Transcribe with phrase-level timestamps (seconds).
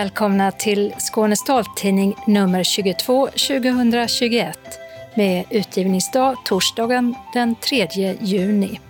[0.00, 4.58] Välkomna till Skånes taltidning nummer 22 2021
[5.14, 7.88] med utgivningsdag torsdagen den 3
[8.20, 8.80] juni.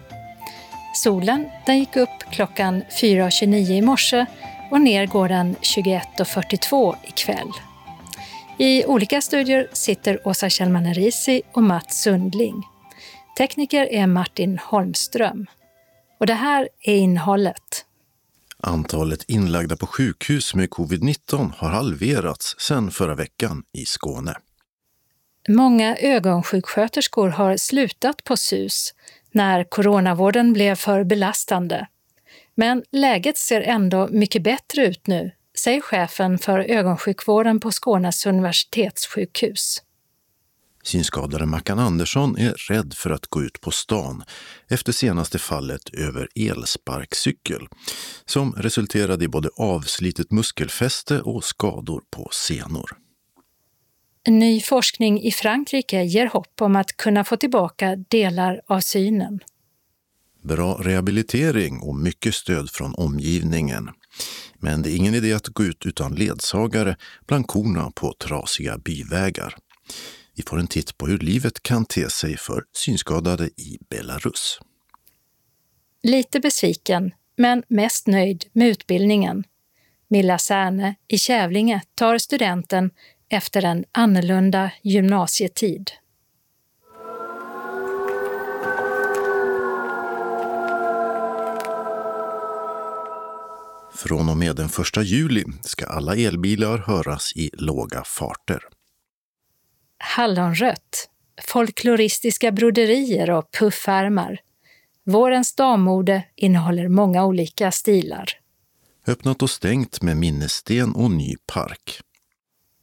[0.94, 4.26] Solen den gick upp klockan 4.29 i morse
[4.70, 7.50] och ner går den 21.42 ikväll.
[8.58, 12.62] I olika studier sitter Åsa Kjellman Risi och Mats Sundling.
[13.38, 15.46] Tekniker är Martin Holmström.
[16.20, 17.84] Och det här är innehållet.
[18.62, 24.34] Antalet inlagda på sjukhus med covid-19 har halverats sedan förra veckan i Skåne.
[25.48, 28.94] Många ögonsjuksköterskor har slutat på SUS
[29.32, 31.86] när coronavården blev för belastande.
[32.54, 39.82] Men läget ser ändå mycket bättre ut nu, säger chefen för ögonsjukvården på Skånes universitetssjukhus.
[40.82, 44.24] Synskadade Mackan Andersson är rädd för att gå ut på stan
[44.68, 47.68] efter senaste fallet över elsparkcykel
[48.24, 52.90] som resulterade i både avslitet muskelfäste och skador på senor.
[54.28, 59.40] Ny forskning i Frankrike ger hopp om att kunna få tillbaka delar av synen.
[60.42, 63.88] Bra rehabilitering och mycket stöd från omgivningen.
[64.58, 69.56] Men det är ingen idé att gå ut utan ledsagare bland korna på trasiga byvägar.
[70.40, 74.60] Vi får en titt på hur livet kan te sig för synskadade i Belarus.
[76.02, 79.44] Lite besviken, men mest nöjd med utbildningen.
[80.08, 82.90] Milla Särne i Kävlinge tar studenten
[83.28, 85.90] efter en annorlunda gymnasietid.
[93.94, 98.79] Från och med den 1 juli ska alla elbilar höras i låga farter.
[100.02, 101.08] Hallonrött,
[101.42, 104.40] folkloristiska broderier och puffärmar.
[105.04, 108.24] Vårens dammode innehåller många olika stilar.
[109.06, 112.00] Öppnat och stängt med minnessten och ny park.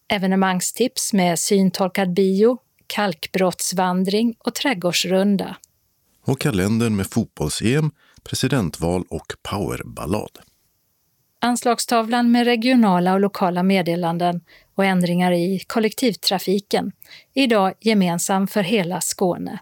[0.09, 2.57] Evenemangstips med syntolkad bio,
[2.87, 5.57] kalkbrottsvandring och trädgårdsrunda.
[6.21, 7.91] Och kalendern med fotbolls-EM,
[8.23, 10.39] presidentval och powerballad.
[11.47, 14.41] Anslagstavlan med regionala och lokala meddelanden
[14.75, 16.91] och ändringar i kollektivtrafiken
[17.33, 19.59] är idag gemensam för hela Skåne.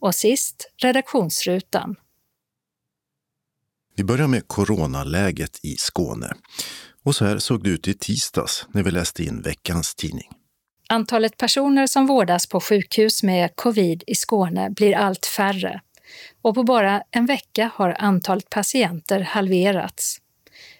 [0.00, 1.96] Och sist redaktionsrutan.
[3.96, 6.32] Vi börjar med coronaläget i Skåne.
[7.04, 10.28] Och så här såg det ut i tisdags när vi läste in veckans tidning.
[10.88, 15.80] Antalet personer som vårdas på sjukhus med covid i Skåne blir allt färre
[16.42, 20.20] och på bara en vecka har antalet patienter halverats.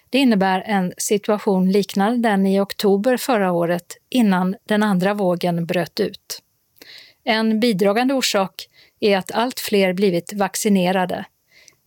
[0.09, 5.99] Det innebär en situation liknande den i oktober förra året innan den andra vågen bröt
[5.99, 6.41] ut.
[7.23, 8.67] En bidragande orsak
[8.99, 11.25] är att allt fler blivit vaccinerade.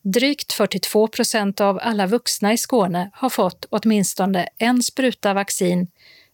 [0.02, 5.88] Drygt 42 procent av alla vuxna i Skåne har fått åtminstone en spruta vaccin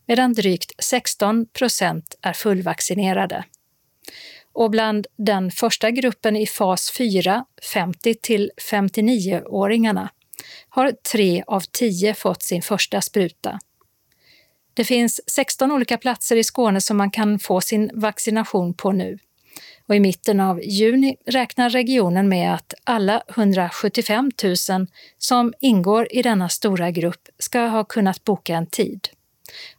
[0.07, 3.45] medan drygt 16 procent är fullvaccinerade.
[4.53, 10.09] Och bland den första gruppen i fas 4, 50 till 59-åringarna,
[10.69, 13.59] har tre av tio fått sin första spruta.
[14.75, 19.19] Det finns 16 olika platser i Skåne som man kan få sin vaccination på nu.
[19.89, 24.57] Och I mitten av juni räknar regionen med att alla 175 000
[25.19, 29.09] som ingår i denna stora grupp ska ha kunnat boka en tid.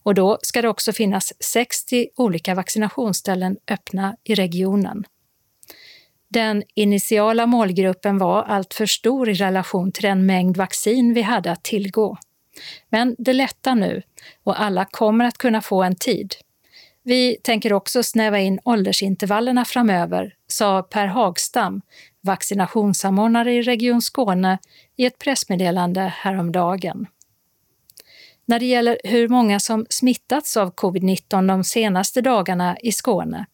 [0.04, 5.04] Och då ska det också finnas 60 olika vaccinationsställen öppna i regionen.
[6.30, 11.64] Den initiala målgruppen var alltför stor i relation till den mängd vaccin vi hade att
[11.64, 12.18] tillgå.
[12.90, 14.02] Men det lättar nu
[14.44, 16.34] och alla kommer att kunna få en tid.
[17.04, 21.82] Vi tänker också snäva in åldersintervallerna framöver, sa Per Hagstam,
[22.22, 24.58] vaccinationssamordnare i Region Skåne,
[24.96, 27.08] i ett pressmeddelande häromdagen.
[28.46, 33.46] När det gäller hur många som smittats av covid-19 de senaste dagarna i Skåne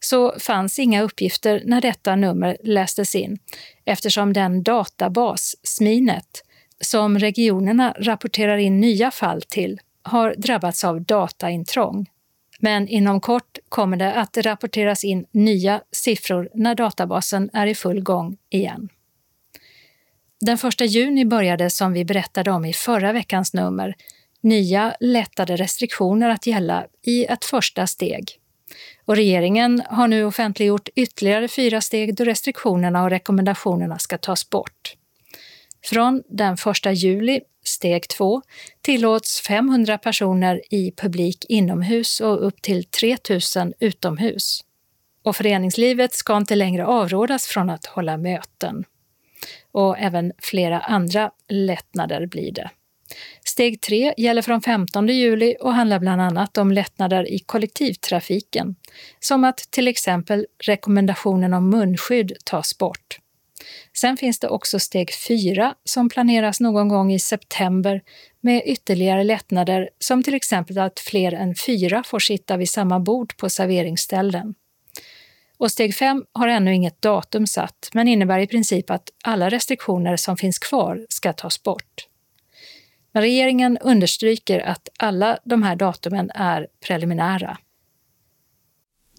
[0.00, 3.38] så fanns inga uppgifter när detta nummer lästes in
[3.84, 6.44] eftersom den databas, Sminet,
[6.80, 12.06] som regionerna rapporterar in nya fall till har drabbats av dataintrång.
[12.58, 18.02] Men inom kort kommer det att rapporteras in nya siffror när databasen är i full
[18.02, 18.88] gång igen.
[20.40, 23.94] Den 1 juni började, som vi berättade om i förra veckans nummer,
[24.40, 28.39] nya lättade restriktioner att gälla i ett första steg.
[29.10, 34.94] Och regeringen har nu offentliggjort ytterligare fyra steg då restriktionerna och rekommendationerna ska tas bort.
[35.84, 36.54] Från den
[36.84, 38.42] 1 juli, steg 2,
[38.82, 43.16] tillåts 500 personer i publik inomhus och upp till 3
[43.56, 44.60] 000 utomhus.
[45.22, 48.84] Och föreningslivet ska inte längre avrådas från att hålla möten.
[49.72, 52.70] Och även flera andra lättnader blir det.
[53.60, 58.74] Steg 3 gäller från 15 juli och handlar bland annat om lättnader i kollektivtrafiken,
[59.18, 63.18] som att till exempel rekommendationen om munskydd tas bort.
[63.96, 68.02] Sen finns det också steg 4 som planeras någon gång i september
[68.40, 73.36] med ytterligare lättnader som till exempel att fler än fyra får sitta vid samma bord
[73.36, 74.54] på serveringsställen.
[75.58, 80.16] Och steg 5 har ännu inget datum satt men innebär i princip att alla restriktioner
[80.16, 82.09] som finns kvar ska tas bort.
[83.12, 87.58] Men regeringen understryker att alla de här datumen är preliminära.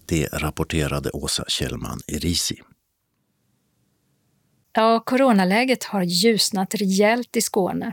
[0.06, 2.60] Det rapporterade Åsa Kjellman Erisi.
[4.72, 7.92] Ja, coronaläget har ljusnat rejält i Skåne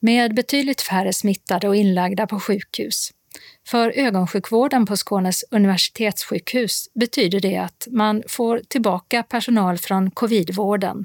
[0.00, 3.10] med betydligt färre smittade och inlagda på sjukhus.
[3.66, 11.04] För ögonsjukvården på Skånes universitetssjukhus betyder det att man får tillbaka personal från covidvården.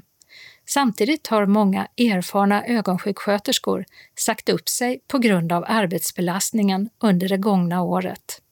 [0.68, 3.84] Samtidigt har många erfarna ögonsjuksköterskor
[4.14, 8.42] sagt upp sig på grund av arbetsbelastningen under det gångna året.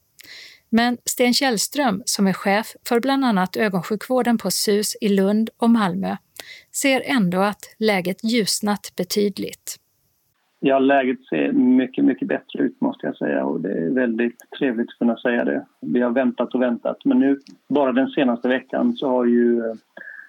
[0.68, 5.70] Men Sten Källström, som är chef för bland annat ögonsjukvården på SUS i Lund och
[5.70, 6.16] Malmö,
[6.72, 9.76] ser ändå att läget ljusnat betydligt.
[10.60, 14.88] Ja, läget ser mycket, mycket bättre ut måste jag säga och det är väldigt trevligt
[14.88, 15.66] att kunna säga det.
[15.80, 19.62] Vi har väntat och väntat men nu, bara den senaste veckan så har ju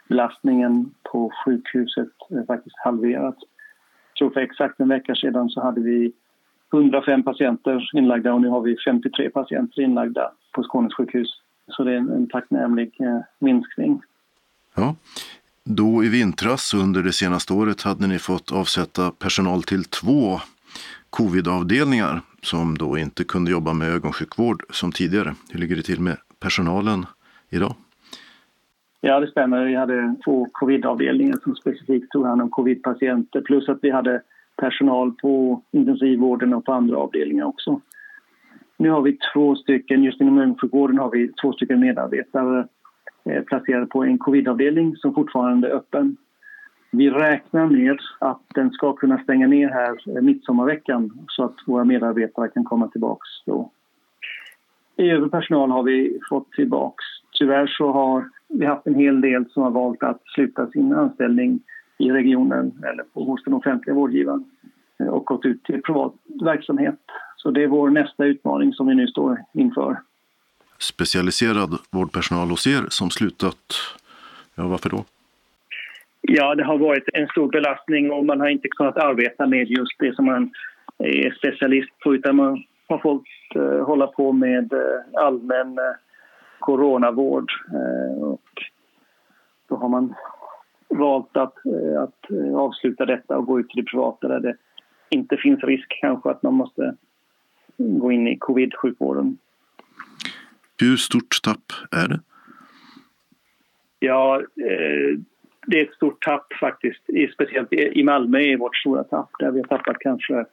[0.07, 2.09] belastningen på sjukhuset
[2.47, 3.39] faktiskt halverats.
[4.13, 6.13] Så för exakt en vecka sedan så hade vi
[6.73, 11.27] 105 patienter inlagda och nu har vi 53 patienter inlagda på Skånes sjukhus.
[11.67, 14.01] Så det är en, en tacknämlig eh, minskning.
[14.75, 14.95] Ja.
[15.63, 20.39] Då i vintras under det senaste året hade ni fått avsätta personal till två
[21.09, 25.35] covidavdelningar som då inte kunde jobba med ögonsjukvård som tidigare.
[25.49, 27.05] Hur ligger det till med personalen
[27.49, 27.75] idag?
[29.07, 29.65] Ja, det stämmer.
[29.65, 34.21] Vi hade två covidavdelningar som specifikt tog hand om covidpatienter plus att vi hade
[34.55, 37.81] personal på intensivvården och på andra avdelningar också.
[38.77, 42.67] Nu har vi två stycken, just inom ögonsjukvården har vi två stycken medarbetare
[43.25, 46.17] eh, placerade på en covidavdelning som fortfarande är öppen.
[46.91, 51.83] Vi räknar med att den ska kunna stänga ner här eh, midsommarveckan så att våra
[51.83, 53.71] medarbetare kan komma tillbaks då.
[54.97, 57.03] I övrig personal har vi fått tillbaks.
[57.39, 61.59] Tyvärr så har vi haft en hel del som har valt att sluta sin anställning
[61.97, 64.45] i regionen eller på, hos den offentliga vårdgivaren
[64.99, 66.13] eh, och gått ut till privat
[66.43, 66.99] verksamhet.
[67.37, 69.97] Så det är vår nästa utmaning som vi nu står inför.
[70.79, 73.73] Specialiserad vårdpersonal hos er som slutat,
[74.55, 75.05] ja varför då?
[76.21, 79.99] Ja, det har varit en stor belastning och man har inte kunnat arbeta med just
[79.99, 80.51] det som man
[80.97, 83.23] är specialist på utan man har fått
[83.55, 85.95] uh, hålla på med uh, allmän uh,
[86.59, 87.51] coronavård.
[88.17, 88.41] och
[89.67, 90.13] då har man
[90.87, 94.57] valt att, eh, att eh, avsluta detta och gå ut till det privata där det
[95.09, 96.95] inte finns risk kanske att man måste
[97.77, 99.37] gå in i covid-sjukvården.
[100.79, 102.19] Hur stort tapp är det?
[103.99, 105.19] Ja, eh,
[105.67, 107.01] det är ett stort tapp faktiskt.
[107.33, 110.45] Speciellt i Malmö är vårt stora tapp där vi har tappat kanske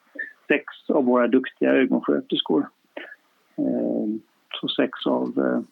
[0.48, 2.69] sex av våra duktiga ögonsköterskor.
[4.60, 5.65] Så sex av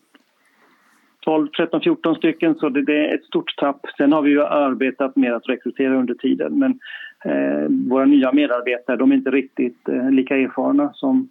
[1.31, 3.81] 12, 13, 14 stycken så det, det, är ett stort tapp.
[3.97, 6.79] Sen har vi ju arbetat med att rekrytera under tiden men
[7.25, 11.29] eh, våra nya medarbetare de är inte riktigt eh, lika erfarna som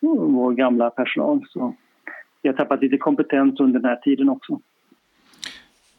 [0.00, 1.40] vår gamla personal.
[1.48, 1.74] Så
[2.42, 4.60] vi har tappat lite kompetens under den här tiden också.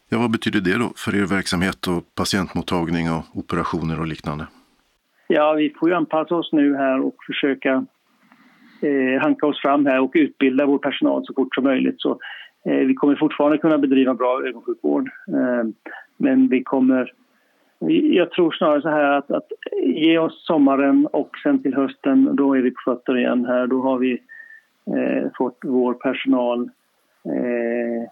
[0.08, 4.46] Ja, vad betyder det då för er verksamhet och patientmottagning och operationer och liknande?
[5.26, 7.86] Ja, vi får ju anpassa oss nu här och försöka
[8.82, 12.00] eh, hanka oss fram här och utbilda vår personal så fort som möjligt.
[12.00, 12.18] Så
[12.66, 15.64] Eh, vi kommer fortfarande kunna bedriva bra ögonsjukvård eh,
[16.16, 17.12] men vi kommer...
[18.02, 19.46] Jag tror snarare så här att, att
[19.82, 23.66] ge oss sommaren och sen till hösten, då är vi på fötter igen här.
[23.66, 24.12] Då har vi
[24.86, 26.70] eh, fått vår personal
[27.24, 28.10] eh,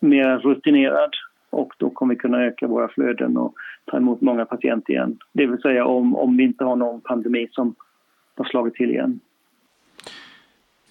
[0.00, 1.10] mer rutinerad
[1.50, 3.54] och då kommer vi kunna öka våra flöden och
[3.84, 5.18] ta emot många patienter igen.
[5.32, 7.74] Det vill säga om, om vi inte har någon pandemi som
[8.36, 9.20] har slagit till igen.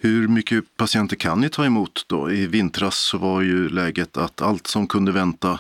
[0.06, 2.32] Hur mycket patienter kan ni ta emot då?
[2.32, 5.60] I vintras så var ju läget att allt som kunde vänta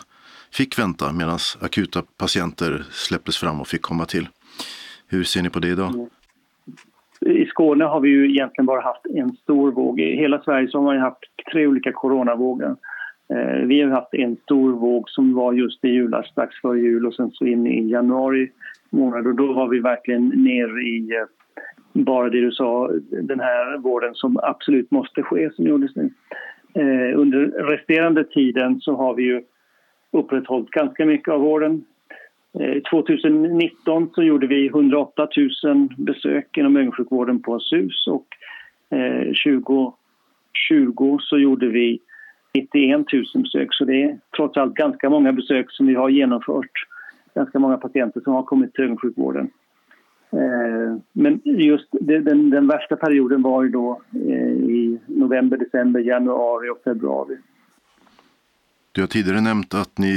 [0.58, 4.28] fick vänta medan akuta patienter släpptes fram och fick komma till.
[5.10, 5.92] Hur ser ni på det idag?
[7.22, 10.00] I Skåne har vi ju egentligen bara haft en stor våg.
[10.00, 12.76] I hela Sverige så har man haft tre olika coronavågor.
[13.30, 17.06] Eh, vi har haft en stor våg som var just i julas, strax före jul
[17.06, 18.52] och sen så in i januari
[18.90, 21.28] månad och då var vi verkligen ner i eh,
[22.04, 22.90] bara det du sa,
[23.22, 26.10] den här vården som absolut måste ske som gjordes nu.
[26.74, 29.42] Eh, under resterande tiden så har vi ju
[30.12, 31.86] upprätthållit ganska mycket av vården.
[32.60, 35.28] Eh, 2019 så gjorde vi 108
[35.64, 38.28] 000 besök inom ögonsjukvården på SUS och
[38.98, 42.00] eh, 2020 så gjorde vi
[42.54, 43.68] 91 000 besök.
[43.72, 46.72] Så det är trots allt ganska många besök som vi har genomfört.
[47.36, 49.50] Ganska många patienter som har kommit till ögonsjukvården.
[50.36, 56.70] Eh, men just den, den värsta perioden var ju då eh, i november, december, januari
[56.70, 57.38] och februari.
[58.92, 60.14] Du har tidigare nämnt att ni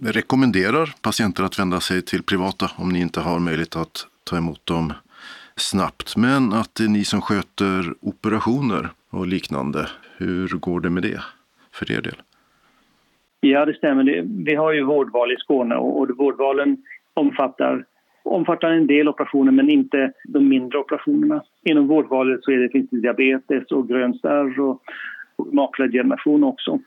[0.00, 4.66] rekommenderar patienter att vända sig till privata om ni inte har möjlighet att ta emot
[4.66, 4.92] dem
[5.56, 6.16] snabbt.
[6.16, 9.88] Men att det är ni som sköter operationer och liknande.
[10.16, 11.20] Hur går det med det
[11.72, 12.22] för er del?
[13.40, 14.24] Ja, det stämmer.
[14.44, 16.76] Vi har ju vårdval i Skåne och vårdvalen
[17.14, 17.84] omfattar
[18.26, 21.42] omfattar en del operationer men inte de mindre operationerna.
[21.62, 24.82] Inom vårdvalet så är det, finns det diabetes och grönstarr och,
[25.36, 26.78] och makuladegeneration också.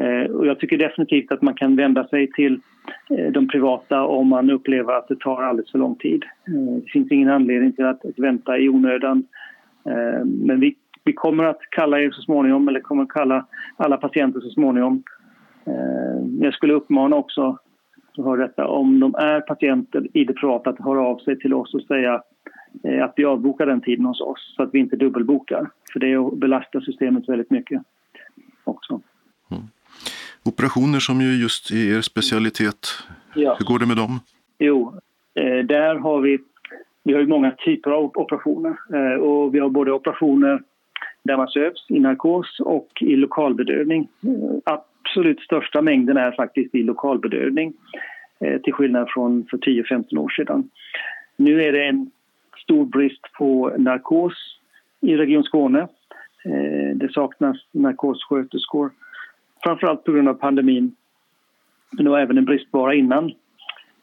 [0.00, 2.60] Eh, och jag tycker definitivt att man kan vända sig till
[3.10, 6.24] eh, de privata om man upplever att det tar alldeles för lång tid.
[6.48, 9.26] Eh, det finns ingen anledning till att, att vänta i onödan.
[9.84, 13.96] Eh, men vi, vi kommer att kalla er så småningom, eller kommer att kalla alla
[13.96, 15.02] patienter så småningom.
[15.66, 17.58] Eh, jag skulle uppmana också
[18.16, 21.54] som hör detta, om de är patienter i det privata, att höra av sig till
[21.54, 22.22] oss och säga
[22.84, 25.70] eh, att vi avbokar den tiden hos oss så att vi inte dubbelbokar.
[25.92, 27.82] För det belastar systemet väldigt mycket
[28.64, 29.00] också.
[29.50, 29.62] Mm.
[30.44, 32.88] Operationer som ju just är er specialitet,
[33.34, 33.56] ja.
[33.58, 34.20] hur går det med dem?
[34.58, 34.94] Jo,
[35.34, 36.38] eh, där har vi,
[37.02, 40.62] vi har ju många typer av operationer eh, och vi har både operationer
[41.22, 44.08] där man sövs i narkos och i lokalbedövning
[45.16, 47.72] absolut största mängden är faktiskt i lokalbedövning
[48.40, 50.70] eh, till skillnad från för 10-15 år sedan.
[51.36, 52.10] Nu är det en
[52.56, 54.32] stor brist på narkos
[55.00, 55.80] i Region Skåne.
[56.44, 58.90] Eh, det saknas narkossköterskor,
[59.62, 60.94] framförallt på grund av pandemin.
[61.90, 63.32] Men det var även en bristvara innan.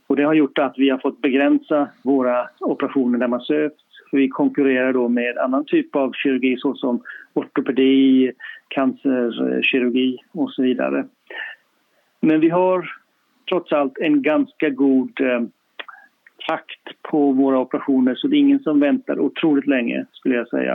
[0.08, 3.42] Och det har gjort att vi har fått begränsa våra operationer där man
[4.14, 7.02] för Vi konkurrerar då med annan typ av kirurgi såsom
[7.34, 8.32] ortopedi,
[8.68, 11.06] cancerkirurgi och så vidare.
[12.22, 12.90] Men vi har
[13.50, 15.42] trots allt en ganska god eh,
[16.48, 20.74] takt på våra operationer så det är ingen som väntar otroligt länge skulle jag säga.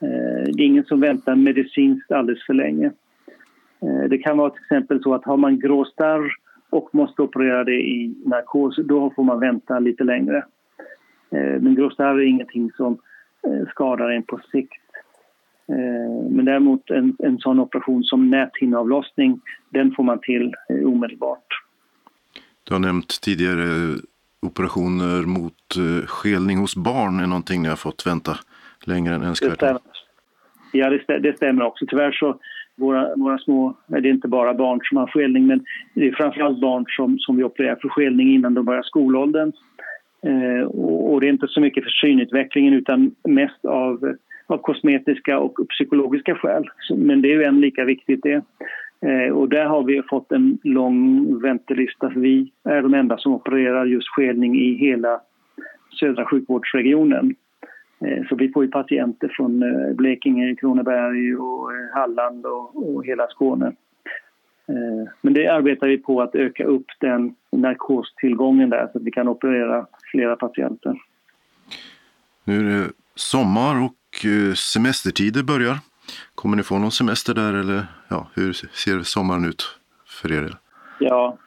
[0.00, 2.86] Eh, det är ingen som väntar medicinskt alldeles för länge.
[3.82, 6.36] Eh, det kan vara till exempel så att har man gråstarr
[6.70, 10.44] och måste operera det i narkos, då får man vänta lite längre.
[11.30, 12.98] Eh, men gråstarr är ingenting som
[13.46, 14.72] eh, skadar en på sikt.
[15.68, 19.40] Eh, men däremot en, en sån operation som näthinneavlossning,
[19.70, 20.54] den får man till
[20.84, 21.46] omedelbart.
[22.64, 23.94] Du har nämnt tidigare
[24.42, 25.52] operationer mot
[26.06, 28.36] skelning hos barn är någonting ni har fått vänta
[28.84, 29.60] längre än önskvärt.
[29.60, 29.78] Det
[30.72, 31.86] ja, det, det stämmer också.
[31.88, 32.38] Tyvärr så
[32.76, 35.64] våra, våra små, det är inte bara barn som har skelning men
[35.94, 39.52] det är framförallt barn som, som vi opererar för skelning innan de börjar skolåldern.
[40.26, 44.16] Eh, och, det är inte så mycket för synutvecklingen utan mest av
[44.46, 46.64] av kosmetiska och psykologiska skäl.
[46.96, 48.42] Men det är ju än lika viktigt det.
[49.00, 53.34] Eh, och där har vi fått en lång väntelista för vi är de enda som
[53.34, 55.20] opererar just skelning i hela
[56.00, 57.34] södra sjukvårdsregionen.
[58.00, 59.64] Eh, så vi får ju patienter från
[59.96, 63.72] Blekinge, Kronoberg och Halland och, och hela Skåne.
[65.22, 69.28] Men det arbetar vi på att öka upp den narkostillgången där så att vi kan
[69.28, 71.02] operera flera patienter.
[72.44, 73.94] Nu är det sommar och
[74.24, 75.76] Eh, semestertider börjar.
[76.34, 80.54] Kommer ni få någon semester där eller ja, hur ser sommaren ut för er?
[80.98, 81.38] Ja,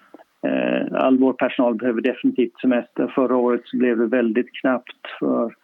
[0.42, 3.08] eh, all vår personal behöver definitivt semester.
[3.16, 5.56] Förra året så blev det väldigt knappt för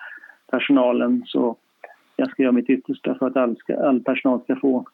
[0.52, 1.56] personalen så
[2.16, 4.86] jag ska göra mitt yttersta för att all, ska, all personal ska få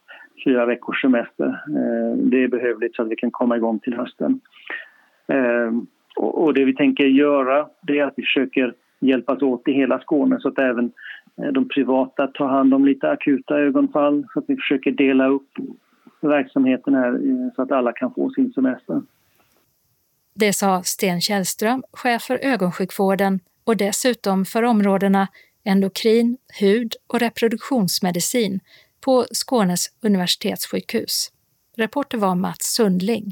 [0.45, 1.47] fyra veckors semester.
[1.47, 4.39] Eh, det är behövligt så att vi kan komma igång till hösten.
[6.15, 10.39] Och det vi tänker göra det är att vi försöker hjälpas åt i hela Skåne
[10.39, 10.91] så att även
[11.37, 15.49] eh, de privata tar hand om lite akuta ögonfall så att vi försöker dela upp
[16.21, 19.01] verksamheten här eh, så att alla kan få sin semester.
[20.33, 25.27] Det sa Sten Källström, chef för ögonsjukvården och dessutom för områdena
[25.63, 28.59] endokrin, hud och reproduktionsmedicin
[29.05, 31.31] på Skånes universitetssjukhus.
[31.77, 33.31] Reporter var Mats Sundling.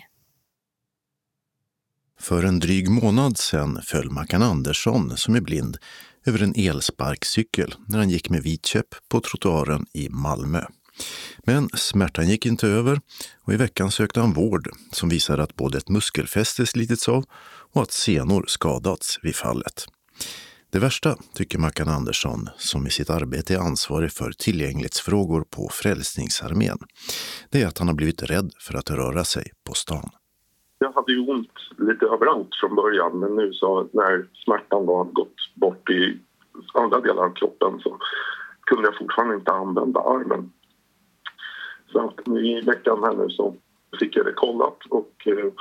[2.19, 5.77] För en dryg månad sedan föll Mackan Andersson, som är blind,
[6.25, 10.65] över en elsparkcykel när han gick med vit käpp på trottoaren i Malmö.
[11.43, 13.01] Men smärtan gick inte över
[13.41, 17.25] och i veckan sökte han vård som visade att både ett muskelfäste slitits av
[17.73, 19.85] och att senor skadats vid fallet.
[20.71, 26.77] Det värsta, tycker Mackan Andersson, som i sitt arbete är ansvarig för tillgänglighetsfrågor på Frälsningsarmén,
[27.49, 30.09] det är att han har blivit rädd för att röra sig på stan.
[30.79, 35.55] Jag hade ju ont lite överallt från början men nu så när smärtan var gått
[35.55, 36.19] bort i
[36.73, 37.97] andra delar av kroppen så
[38.61, 40.51] kunde jag fortfarande inte använda armen.
[41.91, 43.55] Så att i veckan här nu så
[43.99, 45.51] fick jag det kollat och eh,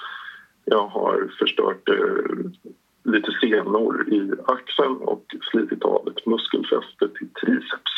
[0.64, 2.50] jag har förstört eh,
[3.12, 7.92] lite senor i axeln och slitit av ett muskelfäste till triceps.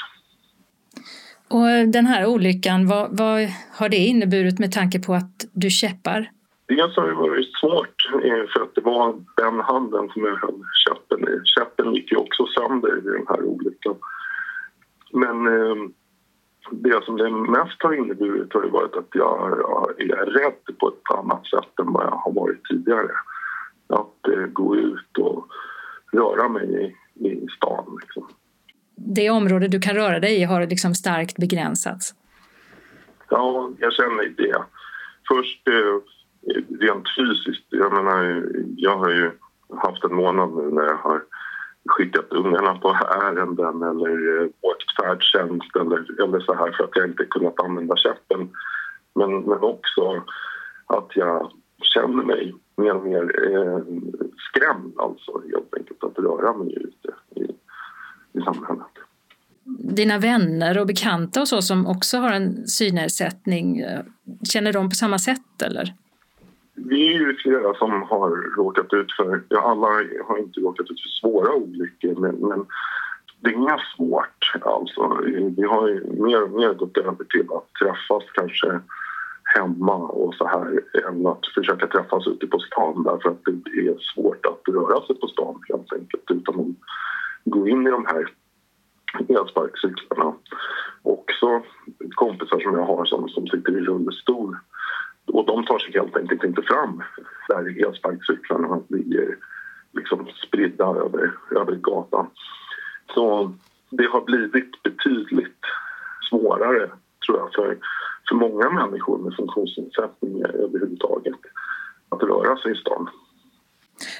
[1.49, 3.49] Och den här olyckan, vad, vad
[3.79, 6.31] har det inneburit med tanke på att du käppar?
[6.71, 10.63] Dels har det varit svårt eh, för att det var den handen som jag höll
[10.87, 11.41] käppen i.
[11.45, 13.97] Käppen gick ju också sönder i den här olyckan.
[15.13, 15.77] Men eh,
[16.71, 19.53] det som det mest har inneburit har varit att jag
[20.01, 23.11] är rädd på ett annat sätt än vad jag har varit tidigare.
[23.87, 25.47] Att eh, gå ut och
[26.13, 27.99] röra mig i, i stan.
[28.01, 28.29] Liksom.
[28.95, 32.15] Det område du kan röra dig i har liksom starkt begränsats?
[33.29, 34.65] Ja, jag känner det.
[35.29, 35.69] Först
[36.81, 37.67] rent fysiskt.
[37.69, 39.31] Jag menar, jag har ju
[39.77, 41.23] haft en månad nu när jag har
[41.89, 42.89] skickat ungarna på
[43.23, 47.97] ärenden eller eh, åkt färdtjänst eller, eller så här för att jag inte kunnat använda
[47.97, 48.51] käppen.
[49.15, 50.25] Men, men också
[50.87, 53.79] att jag känner mig mer och mer eh,
[54.49, 57.45] skrämd alltså helt enkelt att röra mig ute i,
[58.39, 58.87] i samhället.
[59.79, 64.01] Dina vänner och bekanta och så som också har en synnedsättning, eh,
[64.53, 65.95] känner de på samma sätt eller?
[66.89, 69.87] Vi är ju flera som har råkat ut för, ja alla
[70.29, 72.67] har inte råkat ut för svåra olyckor men, men
[73.41, 75.19] det är inga svårt alltså.
[75.57, 78.81] Vi har ju mer och mer gått över till att träffas kanske
[79.45, 83.97] hemma och så här än att försöka träffas ute på stan därför att det är
[84.15, 86.77] svårt att röra sig på stan helt enkelt utan att
[87.45, 88.33] gå in i de här
[89.29, 90.35] elsparkcyklarna.
[91.03, 91.63] Också
[92.15, 94.57] kompisar som jag har som, som sitter i rullstol
[95.27, 97.03] och de tar sig helt enkelt inte fram
[97.49, 99.37] där elsparkcyklarna ligger
[99.93, 102.27] liksom spridda över, över gatan.
[103.15, 103.53] Så
[103.91, 105.61] det har blivit betydligt
[106.31, 106.91] svårare,
[107.27, 107.79] tror jag, för,
[108.29, 111.41] för många människor med funktionsnedsättningar överhuvudtaget
[112.09, 113.11] att röra sig i stan.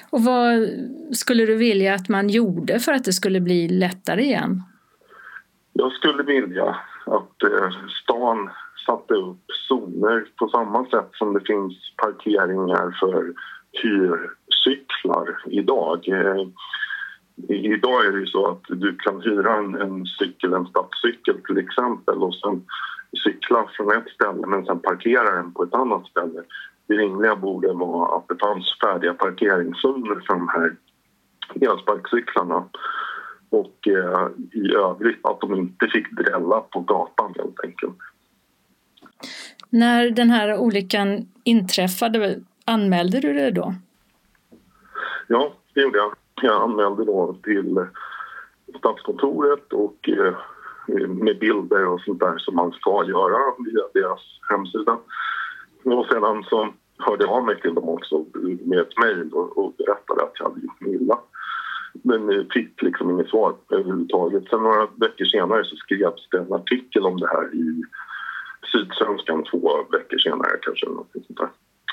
[0.09, 0.69] Och vad
[1.11, 4.63] skulle du vilja att man gjorde för att det skulle bli lättare igen?
[5.73, 7.69] Jag skulle vilja att eh,
[8.03, 8.49] stan
[8.85, 13.33] satte upp zoner på samma sätt som det finns parkeringar för
[13.71, 16.07] hyrcyklar idag.
[16.07, 16.47] Eh,
[17.47, 21.57] idag är det ju så att du kan hyra en, en cykel, en stadscykel till
[21.57, 22.65] exempel och sen
[23.23, 26.43] cykla från ett ställe men sen parkera den på ett annat ställe.
[26.87, 30.75] Det rimliga borde vara att det fanns färdiga parkeringszoner för de här
[31.61, 32.65] elsparkcyklarna
[33.49, 37.95] och eh, i övrigt att de inte fick drälla på gatan helt enkelt.
[39.69, 43.73] När den här olyckan inträffade, anmälde du det då?
[45.27, 46.13] Ja, det gjorde jag.
[46.41, 47.85] Jag anmälde då till
[48.77, 50.33] Statskontoret och eh,
[51.07, 54.97] med bilder och sånt där som man ska göra via deras hemsida.
[55.83, 58.25] Och sedan så hörde jag av mig till dem också
[58.65, 61.19] med ett mejl och, och berättade att jag hade gjort mig illa.
[61.93, 64.43] Men fick liksom inget svar överhuvudtaget.
[64.49, 67.83] Sen några veckor senare så skrevs det en artikel om det här i
[68.71, 70.85] Sydsvenskan två veckor senare kanske.
[70.85, 71.49] Sånt där.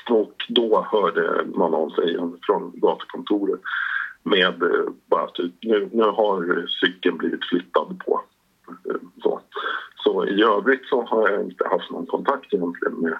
[0.09, 3.61] Och då hörde man av sig från gatukontoret
[4.23, 8.21] med eh, bara typ nu, nu har cykeln blivit flyttad på.
[8.67, 9.41] Eh, så.
[10.03, 13.17] så i övrigt så har jag inte haft någon kontakt egentligen med,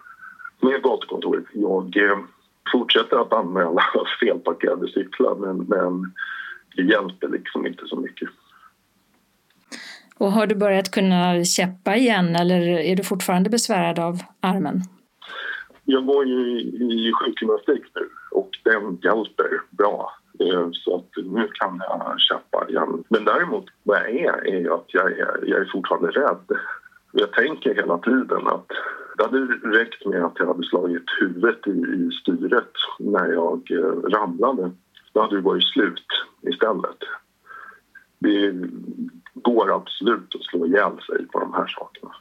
[0.60, 1.46] med gatukontoret.
[1.54, 2.20] Jag eh,
[2.72, 3.82] fortsätter att anmäla
[4.20, 6.14] felparkerade cyklar men, men
[6.76, 8.30] det hjälper liksom inte så mycket.
[10.19, 14.82] Och har du börjat kunna käppa igen eller är du fortfarande besvärad av armen?
[15.86, 20.13] Jag går ju i sjukgymnastik nu och den hjälper bra.
[20.39, 23.03] Eh, så att nu kan jag käppa igen.
[23.10, 26.60] Men däremot, vad jag är, är ju att jag är, jag är fortfarande rädd.
[27.12, 28.67] Jag tänker hela tiden att
[29.17, 29.39] det hade
[29.79, 34.71] räckt med att jag hade slagit huvudet i, i styret när jag eh, ramlade.
[35.13, 36.08] Då hade det varit slut
[36.41, 36.99] istället.
[38.19, 38.53] Det
[39.43, 42.12] går absolut att slå ihjäl sig på de här sakerna.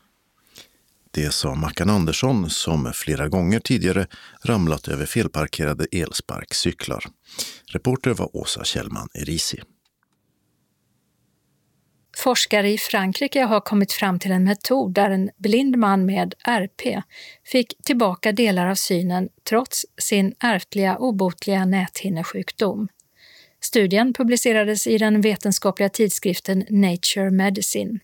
[1.11, 4.07] Det sa Mackan Andersson som flera gånger tidigare
[4.45, 7.05] ramlat över felparkerade elsparkcyklar.
[7.73, 9.63] Reporter var Åsa Kjellman Erisi.
[12.17, 17.03] Forskare i Frankrike har kommit fram till en metod där en blind man med RP
[17.45, 22.89] fick tillbaka delar av synen trots sin ärftliga obotliga näthinnesjukdom.
[23.61, 27.99] Studien publicerades i den vetenskapliga tidskriften Nature Medicine.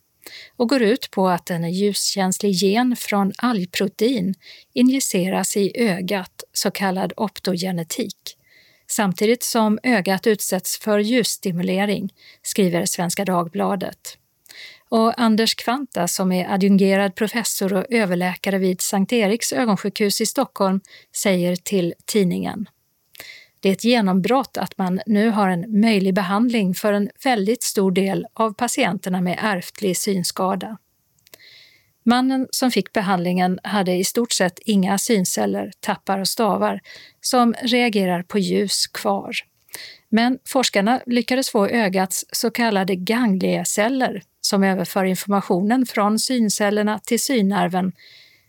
[0.57, 4.35] och går ut på att en ljuskänslig gen från algprotein
[4.73, 8.37] injiceras i ögat, så kallad optogenetik,
[8.91, 12.13] samtidigt som ögat utsätts för ljusstimulering,
[12.43, 14.19] skriver Svenska Dagbladet.
[14.89, 20.81] Och Anders Kvanta, som är adjungerad professor och överläkare vid Sankt Eriks ögonsjukhus i Stockholm,
[21.17, 22.69] säger till tidningen
[23.65, 27.91] det är ett genombrott att man nu har en möjlig behandling för en väldigt stor
[27.93, 30.79] del av patienterna med ärftlig synskada.
[32.03, 36.81] Mannen som fick behandlingen hade i stort sett inga synceller, tappar och stavar
[37.21, 39.33] som reagerar på ljus kvar.
[40.09, 47.93] Men forskarna lyckades få ögats så kallade ganglieceller, som överför informationen från syncellerna till synnerven,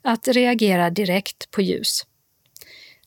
[0.03, 2.05] att reagera direkt på ljus.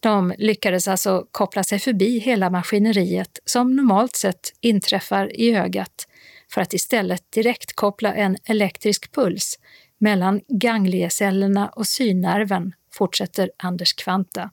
[0.00, 6.06] De lyckades alltså koppla sig förbi hela maskineriet som normalt sett inträffar i ögat
[6.52, 9.58] för att istället direkt koppla en elektrisk puls
[9.98, 14.50] mellan gangliecellerna och synnerven, fortsätter Anders Kvanta.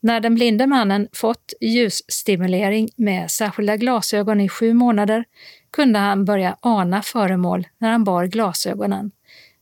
[0.00, 5.24] När den blinde mannen fått ljusstimulering med särskilda glasögon i sju månader
[5.70, 9.10] kunde han börja ana föremål när han bar glasögonen,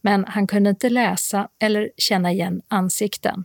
[0.01, 3.45] men han kunde inte läsa eller känna igen ansikten.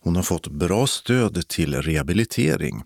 [0.00, 2.82] Hon har fått bra stöd till rehabilitering,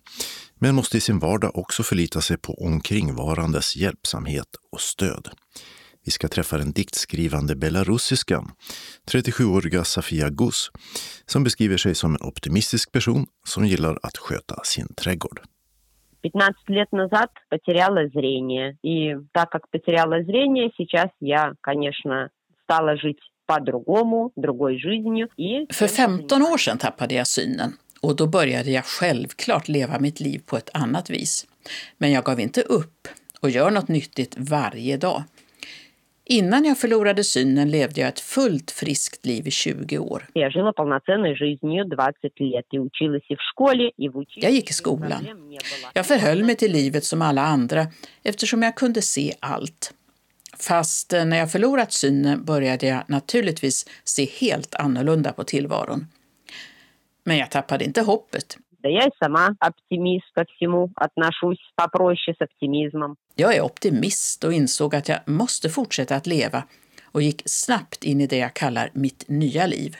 [0.58, 5.28] men måste i sin vardag också förlita sig på omkringvarandes hjälpsamhet och stöd.
[6.04, 8.50] Vi ska träffa den diktskrivande belarussiskan,
[9.12, 10.70] 37-åriga Safia Gus,
[11.26, 15.40] som beskriver sig som en optimistisk person som gillar att sköta sin trädgård.
[16.22, 18.76] 15 лет назад потеряла зрение.
[18.82, 22.28] И так как потеряла зрение, сейчас я, конечно,
[22.64, 23.20] стала жить
[25.73, 30.41] för 15 år sedan tappade jag synen och då började jag självklart leva mitt liv
[30.45, 31.47] på ett annat vis.
[31.97, 33.07] Men jag gav inte upp
[33.41, 35.23] och gör något nyttigt varje dag.
[36.27, 40.27] Innan jag förlorade synen levde jag ett fullt friskt liv i 20 år.
[44.35, 45.27] Jag gick i skolan.
[45.93, 47.85] Jag förhöll mig till livet som alla andra
[48.23, 49.93] eftersom jag kunde se allt.
[50.59, 56.07] Fast eh, när jag förlorat synen började jag naturligtvis se helt annorlunda på tillvaron.
[57.23, 58.57] Men jag tappade inte hoppet.
[63.35, 66.63] Jag är optimist och insåg att jag måste fortsätta att leva
[67.03, 69.97] och gick snabbt in i det jag kallar mitt nya liv.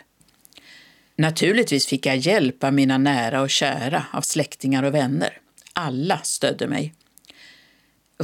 [1.17, 5.37] Naturligtvis fick jag hjälp av mina nära och kära, av släktingar och vänner.
[5.73, 6.93] Alla stödde mig.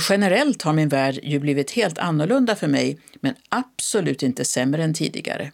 [0.09, 4.95] Generellt har min värld ju blivit helt annorlunda för mig, men absolut inte sämre än
[4.95, 5.53] tidigare.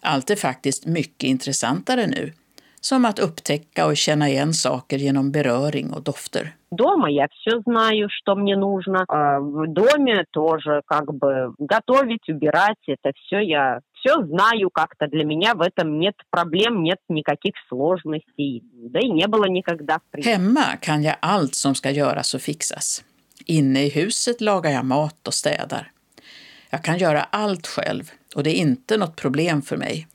[0.00, 2.32] Allt är faktiskt mycket intressantare nu,
[2.80, 6.54] som att upptäcka och känna igen saker genom beröring och dofter.
[6.70, 9.04] Дома я все знаю, что мне нужно.
[9.40, 15.06] В доме тоже как бы готовить, убирать, это все я все знаю как-то.
[15.06, 18.62] Для меня в этом нет проблем, нет никаких сложностей.
[18.72, 20.00] Да и не было никогда.
[20.12, 23.04] Hemma kan jag allt som ska göras och fixas.
[23.45, 25.91] Inne i huset lagar jag mat och städar.
[26.69, 30.07] Jag kan göra allt själv och det är inte något problem för mig.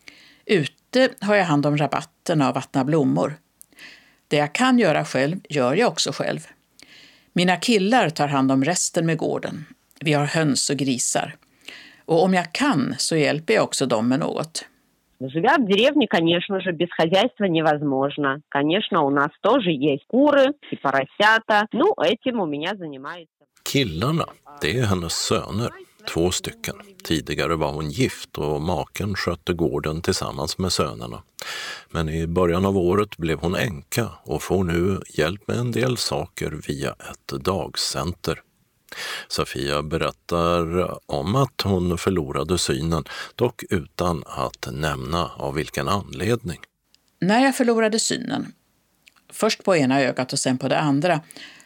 [0.45, 3.39] Ute har jag hand om rabatterna och vattnar blommor.
[4.29, 6.47] Det jag kan göra själv gör jag också själv.
[7.33, 9.65] Mina killar tar hand om resten med gården.
[10.01, 11.37] Vi har höns och grisar.
[12.05, 14.65] Och om jag kan så hjälper jag också dem med något.
[15.20, 18.42] Живя в деревне, конечно же, без хозяйства невозможно.
[18.50, 21.68] Конечно, у нас тоже есть куры и поросята.
[21.72, 23.32] Ну, этим у меня занимается...
[23.64, 24.26] Killarna,
[24.62, 25.70] det är hennes söner,
[26.08, 26.76] två stycken.
[27.04, 31.24] Tidigare var hon gift och maken skötte gården tillsammans med sönerna.
[31.90, 35.98] Men i början av året blev hon änka och får nu hjälp med en del
[35.98, 38.42] saker via ett dagcenter.
[39.29, 46.59] Sofia berättar om att hon förlorade synen, dock utan att nämna av vilken anledning.
[47.21, 48.53] När jag förlorade synen,
[49.33, 51.21] först på ena ögat och sen på det andra,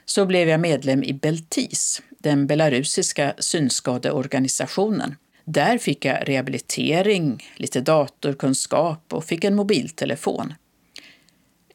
[0.04, 5.16] så blev jag medlem i Beltis, den belarusiska synskadeorganisationen.
[5.44, 10.54] Där fick jag rehabilitering, lite datorkunskap och fick en mobiltelefon.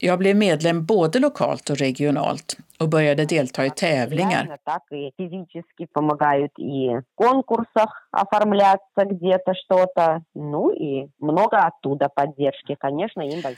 [0.06, 4.58] Jag blev medlem både lokalt och regionalt och började delta i tävlingar.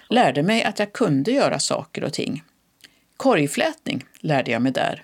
[0.09, 2.43] Lärde mig att jag kunde göra saker och ting.
[3.17, 5.03] Korgflätning lärde jag mig där.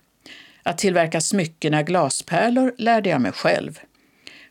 [0.63, 3.79] Att tillverka smycken av glaspärlor lärde jag mig själv.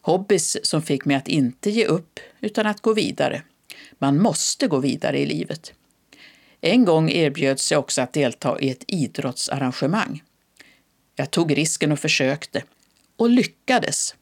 [0.03, 3.43] Hobbys som fick mig att inte ge upp utan att gå vidare.
[3.99, 5.75] Man måste gå vidare i livet.
[6.65, 10.23] En gång erbjöds jag också att delta i ett idrottsarrangemang.
[11.17, 12.63] Jag tog risken och försökte.
[13.17, 14.15] och lyckades.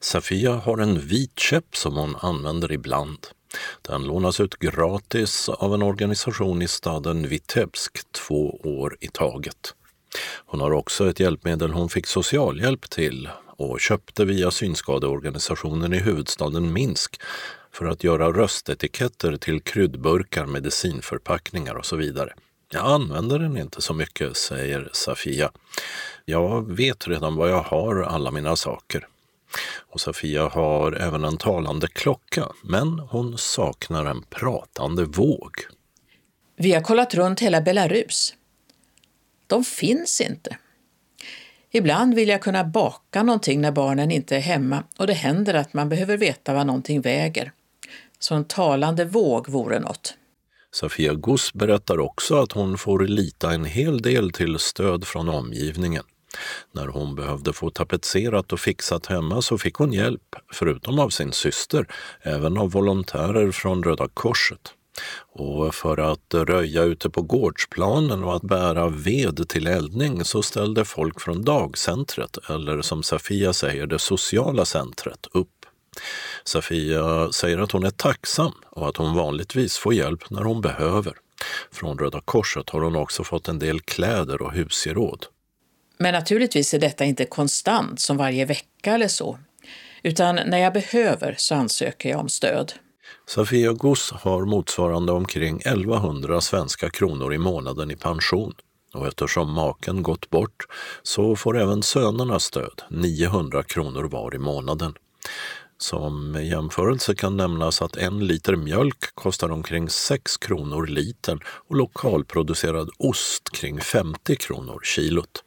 [0.00, 3.26] Safia har en vit käpp som hon använder ibland.
[3.82, 9.74] Den lånas ut gratis av en organisation i staden Vitebsk två år i taget.
[10.46, 16.72] Hon har också ett hjälpmedel hon fick socialhjälp till och köpte via synskadeorganisationen i huvudstaden
[16.72, 17.20] Minsk
[17.74, 22.32] för att göra röstetiketter till kryddburkar, medicinförpackningar och så vidare.
[22.72, 25.50] Jag använder den inte så mycket, säger Safia.
[26.24, 29.06] Jag vet redan var jag har alla mina saker.
[29.90, 35.52] Och Safia har även en talande klocka, men hon saknar en pratande våg.
[36.56, 38.34] Vi har kollat runt hela Belarus.
[39.46, 40.58] De finns inte.
[41.70, 45.74] Ibland vill jag kunna baka någonting när barnen inte är hemma och det händer att
[45.74, 47.52] man behöver veta vad någonting väger.
[48.24, 50.14] Så en talande våg vore något.
[50.70, 56.02] Sofia Guss berättar också att hon får lita en hel del till stöd från omgivningen.
[56.72, 61.32] När hon behövde få tapetserat och fixat hemma så fick hon hjälp, förutom av sin
[61.32, 61.86] syster,
[62.22, 64.74] även av volontärer från Röda Korset.
[65.32, 70.84] Och för att röja ute på gårdsplanen och att bära ved till eldning så ställde
[70.84, 75.63] folk från dagcentret, eller som Safia säger, det sociala centret, upp.
[76.44, 81.12] Safia säger att hon är tacksam och att hon vanligtvis får hjälp när hon behöver.
[81.72, 85.26] Från Röda Korset har hon också fått en del kläder och husgeråd.
[85.98, 89.38] Men naturligtvis är detta inte konstant som varje vecka eller så,
[90.02, 92.72] utan när jag behöver så ansöker jag om stöd.
[93.26, 98.54] Safia Gus har motsvarande omkring 1100 svenska kronor i månaden i pension
[98.94, 100.66] och eftersom maken gått bort
[101.02, 104.94] så får även sönerna stöd, 900 kronor var i månaden.
[105.78, 112.90] Som jämförelse kan nämnas att en liter mjölk kostar omkring 6 kronor litern och lokalproducerad
[112.98, 115.44] ost kring 50 kronor kilot.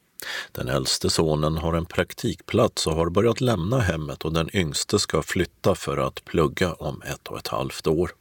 [0.51, 5.21] Den äldste sonen har en praktikplats och har börjat lämna hemmet och den yngste ska
[5.21, 8.11] flytta för att plugga om ett och ett halvt år.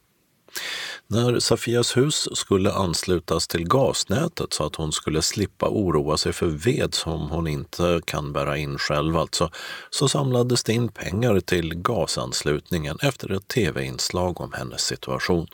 [1.09, 6.47] När Safias hus skulle anslutas till gasnätet så att hon skulle slippa oroa sig för
[6.47, 9.51] ved som hon inte kan bära in själv alltså,
[9.89, 15.47] så samlades det in pengar till gasanslutningen efter ett tv-inslag om hennes situation.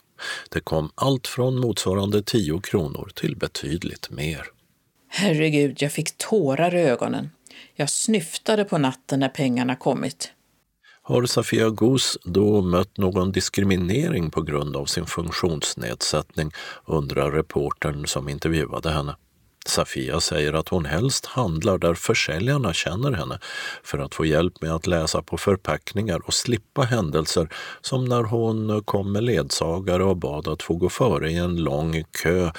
[0.49, 4.45] Det kom allt från motsvarande 10 kronor till betydligt mer.
[5.07, 7.29] Herregud, jag fick tårar i ögonen.
[7.75, 10.31] Jag snyftade på natten när pengarna kommit.
[11.05, 16.51] Har Safia Gus då mött någon diskriminering på grund av sin funktionsnedsättning,
[16.85, 19.15] undrar reportern som intervjuade henne.
[19.65, 23.39] Safia säger att hon helst handlar där försäljarna känner henne
[23.83, 27.49] för att få hjälp med att läsa på förpackningar och slippa händelser
[27.81, 32.03] som när hon kom med ledsagare och bad att få gå före i en lång
[32.23, 32.51] kö,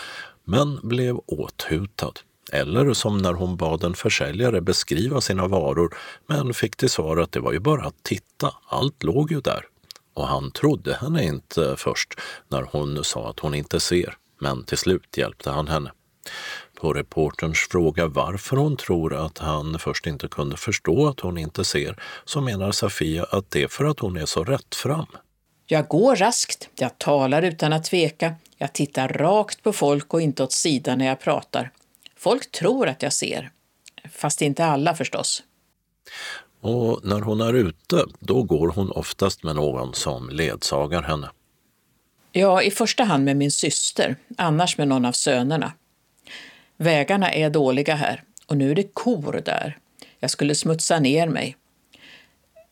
[0.44, 2.12] men blev åthutad.
[2.52, 7.33] Eller som när hon bad en försäljare beskriva sina varor men fick till svar att
[7.33, 9.64] det var ju bara att titta, allt låg ju där.
[10.14, 12.14] Och han trodde henne inte först
[12.48, 15.92] när hon sa att hon inte ser, men till slut hjälpte han henne.
[16.80, 21.64] På reporterns fråga varför hon tror att han först inte kunde förstå att hon inte
[21.64, 25.07] ser så menar Safia att det är för att hon är så rättfram.
[25.66, 30.42] Jag går raskt, jag talar utan att tveka, jag tittar rakt på folk och inte
[30.42, 31.70] åt sidan när jag pratar.
[32.24, 33.50] Folk tror att jag ser,
[34.10, 35.42] fast inte alla förstås.
[36.60, 41.30] Och när hon är ute, då går hon oftast med någon som ledsagar henne.
[42.32, 45.72] Ja, i första hand med min syster, annars med någon av sönerna.
[46.76, 49.78] Vägarna är dåliga här och nu är det kor där.
[50.18, 51.56] Jag skulle smutsa ner mig.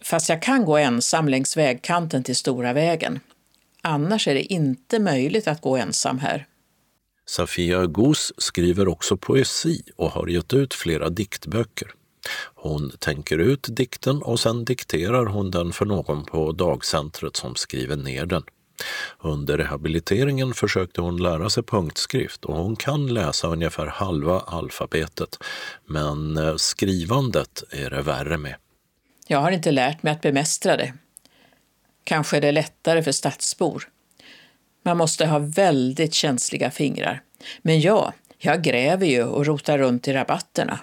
[0.01, 3.21] Fast jag kan gå ensam längs vägkanten till stora vägen.
[3.83, 6.47] Annars är det inte möjligt att gå ensam här.
[7.27, 11.95] Safia Ghos skriver också poesi och har gett ut flera diktböcker.
[12.55, 17.97] Hon tänker ut dikten och sen dikterar hon den för någon på dagcentret som skriver
[17.97, 18.43] ner den.
[19.19, 25.39] Under rehabiliteringen försökte hon lära sig punktskrift och hon kan läsa ungefär halva alfabetet.
[25.87, 28.55] Men eh, skrivandet är det värre med.
[29.27, 30.95] Jag har inte lärt mig att bemästra det.
[32.05, 33.89] Kanske är det lättare för stadsbor.
[34.83, 37.23] Man måste ha väldigt känsliga fingrar.
[37.63, 40.79] Men ja, jag gräver ju och rotar runt i rabatterna.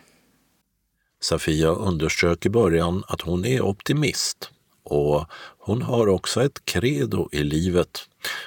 [1.21, 4.51] Safia underströk i början att hon är optimist
[4.83, 5.25] och
[5.57, 7.99] hon har också ett credo i livet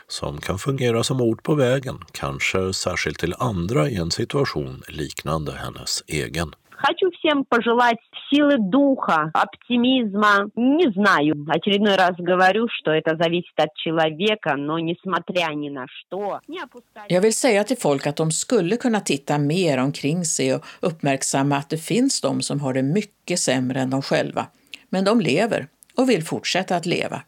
[0.09, 5.53] som kan fungera som ord på vägen, kanske särskilt till andra i en situation liknande
[5.53, 6.55] hennes egen.
[6.82, 7.98] Хочу всем пожелать
[8.30, 10.50] силы духа, оптимизма.
[10.56, 16.40] Не знаю, очередной раз говорю, что это зависит от человека, но несмотря ни на что...
[16.48, 17.06] Не опускать...
[17.10, 21.58] Jag vill säga till folk att de skulle kunna titta mer omkring sig och uppmärksamma
[21.58, 24.48] att det finns de som har det mycket sämre än de själva.
[24.90, 27.22] Men de lever och vill fortsätta att leva.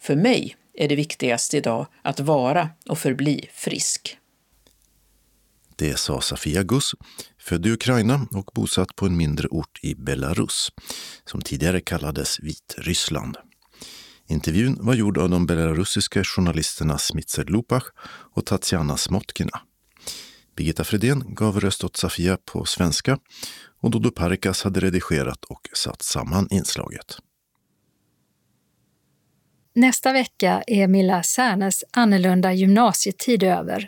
[0.00, 4.18] För mig är det viktigaste idag att vara och förbli frisk.
[5.78, 6.94] Det sa Safia Gus,
[7.41, 10.71] född i Ukraina och bosatt på en mindre ort i Belarus,
[11.25, 13.37] som tidigare kallades Vitryssland.
[14.27, 17.83] Intervjun var gjord av de belarusiska journalisterna Smitser Lupach
[18.33, 19.61] och Tatjana Smotkina.
[20.55, 23.17] Birgitta Fredén gav röst åt Safia på svenska
[23.81, 27.17] och Dodo Parikas hade redigerat och satt samman inslaget.
[29.75, 33.87] Nästa vecka är Milla Särnes annorlunda gymnasietid över.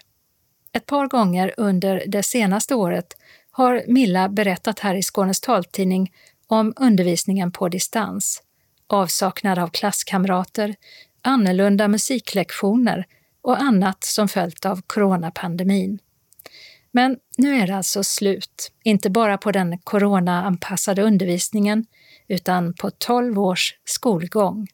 [0.73, 3.07] Ett par gånger under det senaste året
[3.55, 6.11] har Milla berättat här i Skånes taltidning
[6.47, 8.43] om undervisningen på distans,
[8.87, 10.75] avsaknad av klasskamrater,
[11.21, 13.05] annorlunda musiklektioner
[13.41, 15.99] och annat som följt av coronapandemin.
[16.91, 21.85] Men nu är det alltså slut, inte bara på den coronaanpassade undervisningen,
[22.27, 24.67] utan på 12 års skolgång.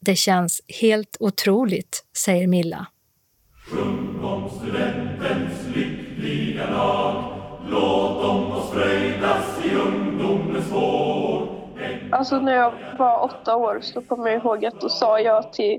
[0.00, 2.86] Det känns helt otroligt, säger Milla.
[3.66, 7.27] Sjung om studentens lyckliga dag
[9.64, 11.58] i ungdomens vår
[12.12, 15.78] Alltså när jag var åtta år så kommer jag ihåg att då sa jag till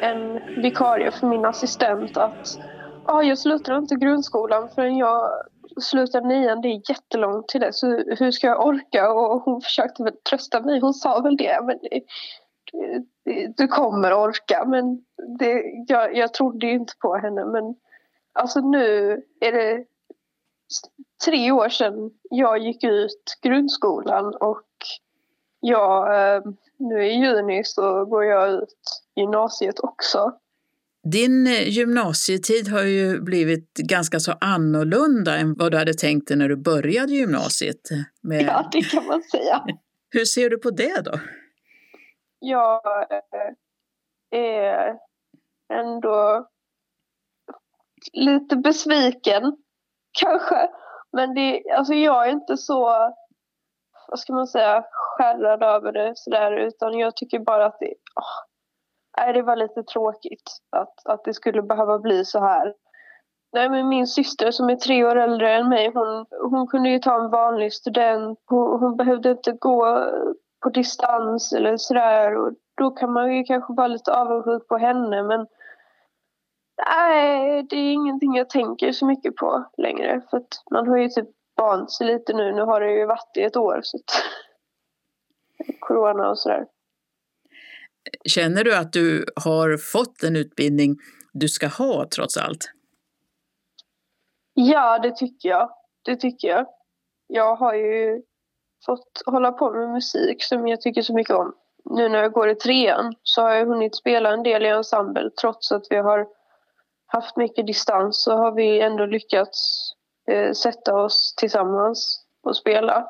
[0.00, 2.40] en vikarie för min assistent att
[3.04, 5.30] ah, jag slutar inte grundskolan förrän jag
[5.80, 6.60] slutar nian.
[6.60, 7.86] Det är jättelångt till det så
[8.18, 9.12] hur ska jag orka?
[9.12, 10.80] Och hon försökte väl trösta mig.
[10.80, 12.02] Hon sa väl det men det,
[13.56, 14.64] du kommer orka.
[14.66, 15.04] Men
[15.38, 17.44] det, jag, jag trodde inte på henne.
[17.44, 17.74] Men
[18.32, 19.84] alltså nu är det
[21.24, 24.66] tre år sedan jag gick ut grundskolan och
[25.60, 26.42] jag, eh,
[26.78, 30.32] nu i juni så går jag ut gymnasiet också.
[31.12, 36.36] Din eh, gymnasietid har ju blivit ganska så annorlunda än vad du hade tänkt dig
[36.36, 37.80] när du började gymnasiet.
[38.22, 38.42] Med...
[38.42, 39.64] Ja, det kan man säga.
[40.10, 41.18] Hur ser du på det då?
[42.46, 44.98] jag eh, är
[45.72, 46.48] ändå
[48.12, 49.56] lite besviken
[50.20, 50.68] kanske.
[51.12, 52.84] Men det, alltså jag är inte så,
[54.08, 58.44] vad ska man säga, skärrad över det sådär utan jag tycker bara att det, åh,
[59.18, 62.74] nej, det var lite tråkigt att, att det skulle behöva bli så här.
[63.52, 66.98] Nej, men min syster som är tre år äldre än mig, hon, hon kunde ju
[66.98, 68.38] ta en vanlig student.
[68.46, 70.10] Hon, hon behövde inte gå
[70.62, 72.36] på distans eller sådär.
[72.36, 75.46] Och då kan man ju kanske vara lite avundsjuk på henne men
[76.86, 80.22] nej, det är ingenting jag tänker så mycket på längre.
[80.30, 82.52] För man har ju typ vant sig lite nu.
[82.52, 83.80] Nu har det ju varit i ett år.
[83.82, 83.98] Så.
[85.80, 86.66] Corona och sådär.
[88.24, 90.96] Känner du att du har fått en utbildning
[91.32, 92.70] du ska ha trots allt?
[94.54, 95.70] Ja, det tycker jag.
[96.04, 96.66] Det tycker jag.
[97.26, 98.22] Jag har ju
[98.86, 101.54] fått hålla på med musik som jag tycker så mycket om.
[101.84, 105.30] Nu när jag går i trean så har jag hunnit spela en del i ensemble
[105.40, 106.26] trots att vi har
[107.06, 109.90] haft mycket distans så har vi ändå lyckats
[110.30, 113.08] eh, sätta oss tillsammans och spela.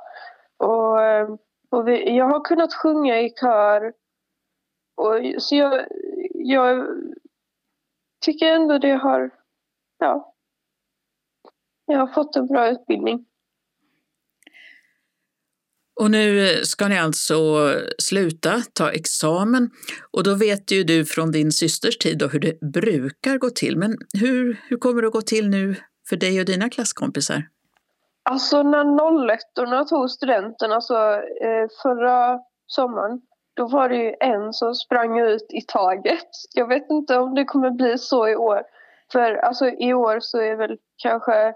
[0.58, 1.28] Och, eh,
[1.70, 3.92] och vi, jag har kunnat sjunga i kör.
[4.96, 5.86] Och, så jag,
[6.34, 6.86] jag
[8.24, 9.30] tycker ändå det har,
[9.98, 10.34] ja,
[11.86, 13.26] jag har fått en bra utbildning.
[16.00, 17.34] Och nu ska ni alltså
[17.98, 19.70] sluta, ta examen.
[20.12, 23.76] Och då vet ju du från din systers tid hur det brukar gå till.
[23.76, 25.74] Men hur, hur kommer det att gå till nu
[26.08, 27.42] för dig och dina klasskompisar?
[28.30, 30.94] Alltså när 01 tog studenten, alltså
[31.42, 33.20] eh, förra sommaren,
[33.56, 36.28] då var det ju en som sprang ut i taget.
[36.54, 38.62] Jag vet inte om det kommer bli så i år.
[39.12, 41.54] För alltså i år så är väl kanske,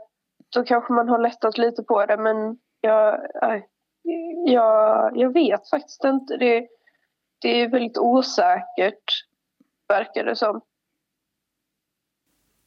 [0.55, 3.20] då kanske man har lättat lite på det men jag,
[4.47, 6.37] jag, jag vet faktiskt inte.
[6.37, 6.67] Det,
[7.41, 9.05] det är väldigt osäkert,
[9.89, 10.61] verkar det som.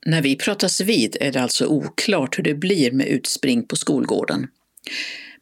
[0.06, 4.48] När vi pratas vid är det alltså oklart hur det blir med utspring på skolgården.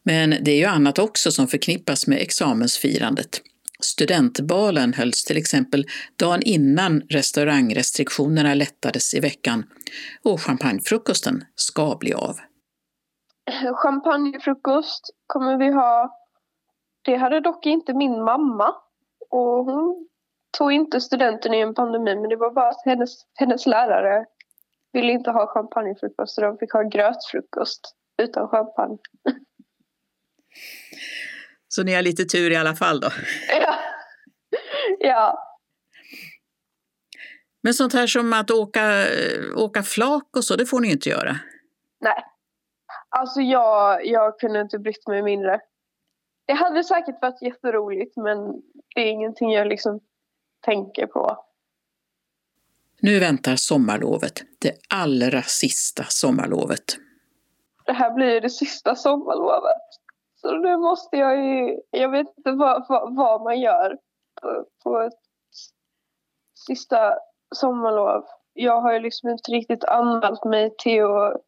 [0.02, 3.40] Men det är ju annat också som förknippas med examensfirandet.
[3.80, 9.64] Studentbalen hölls till exempel dagen innan restaurangrestriktionerna lättades i veckan
[10.22, 12.36] och champagnefrukosten ska bli av.
[13.74, 16.18] Champagnefrukost kommer vi ha.
[17.04, 18.74] Det hade dock inte min mamma.
[19.30, 20.08] Och hon
[20.58, 24.26] tog inte studenten i en pandemi men det var bara att hennes, hennes lärare
[24.92, 28.98] ville inte ha champagnefrukost så de fick ha grötfrukost utan champagne.
[31.68, 33.10] Så ni har lite tur i alla fall då?
[33.48, 33.74] Ja.
[34.98, 35.48] ja.
[37.62, 39.06] Men sånt här som att åka,
[39.56, 41.36] åka flak och så, det får ni inte göra?
[42.00, 42.24] Nej.
[43.22, 45.60] Alltså jag, jag kunde inte brytt mig mindre.
[46.46, 48.62] Det hade säkert varit jätteroligt men
[48.94, 50.00] det är ingenting jag liksom
[50.64, 51.44] tänker på.
[53.00, 56.84] Nu väntar sommarlovet, det allra sista sommarlovet.
[57.86, 59.82] Det här blir det sista sommarlovet.
[60.40, 63.96] Så nu måste jag ju, jag vet inte vad, vad, vad man gör
[64.42, 65.20] på, på ett
[66.66, 67.14] sista
[67.54, 68.24] sommarlov.
[68.52, 71.42] Jag har ju liksom inte riktigt anmält mig till att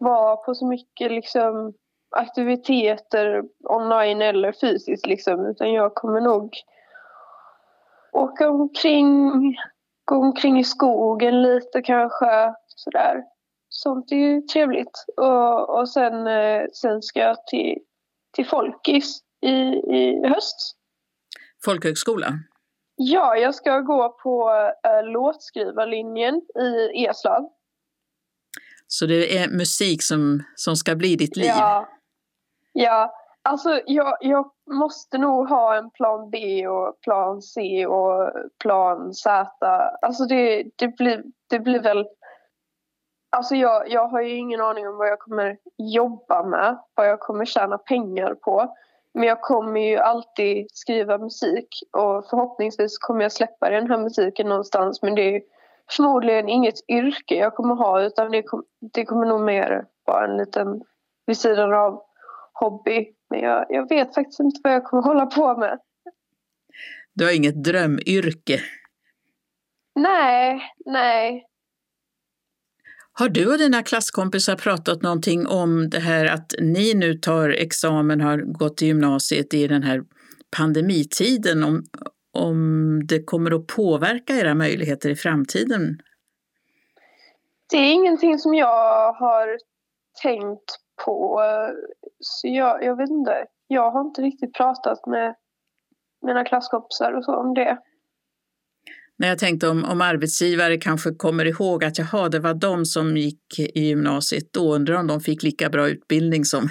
[0.00, 1.74] vara på så mycket liksom
[2.16, 6.54] aktiviteter online eller fysiskt liksom utan jag kommer nog
[8.12, 9.30] åka omkring,
[10.04, 13.22] gå omkring i skogen lite kanske sådär.
[13.68, 15.04] Sånt är ju trevligt.
[15.16, 17.78] Och, och sen, eh, sen ska jag till,
[18.34, 19.52] till Folkis i,
[19.96, 20.76] i höst.
[21.64, 22.26] Folkhögskola?
[22.96, 24.50] Ja, jag ska gå på
[24.84, 26.42] äh, låtskrivarlinjen
[26.94, 27.48] i Eslöv.
[28.92, 31.46] Så det är musik som, som ska bli ditt liv?
[31.46, 31.88] Ja,
[32.72, 33.14] ja.
[33.42, 38.32] alltså jag, jag måste nog ha en plan B och plan C och
[38.62, 39.50] plan Z.
[40.02, 42.06] Alltså det, det, blir, det blir väl...
[43.36, 47.20] Alltså jag, jag har ju ingen aning om vad jag kommer jobba med, vad jag
[47.20, 48.76] kommer tjäna pengar på.
[49.14, 54.48] Men jag kommer ju alltid skriva musik och förhoppningsvis kommer jag släppa den här musiken
[54.48, 55.02] någonstans.
[55.02, 55.42] Men det är
[55.96, 58.64] förmodligen inget yrke jag kommer ha utan det, kom,
[58.94, 60.82] det kommer nog mer vara en liten
[61.26, 62.02] vid sidan av
[62.52, 63.06] hobby.
[63.30, 65.78] Men jag, jag vet faktiskt inte vad jag kommer hålla på med.
[67.14, 68.60] Du har inget drömyrke?
[69.94, 71.46] Nej, nej.
[73.12, 78.20] Har du och dina klasskompisar pratat någonting om det här att ni nu tar examen,
[78.20, 80.02] har gått i gymnasiet i den här
[80.56, 81.82] pandemitiden, om,
[82.32, 85.98] om det kommer att påverka era möjligheter i framtiden?
[87.70, 89.58] Det är ingenting som jag har
[90.22, 91.42] tänkt på.
[92.20, 93.46] Så jag, jag vet inte.
[93.66, 95.34] Jag har inte riktigt pratat med
[96.26, 97.78] mina klasskompisar och så om det.
[99.18, 103.16] När jag tänkte om, om arbetsgivare kanske kommer ihåg att jaha, det var de som
[103.16, 106.68] gick i gymnasiet då, undrar om de fick lika bra utbildning som,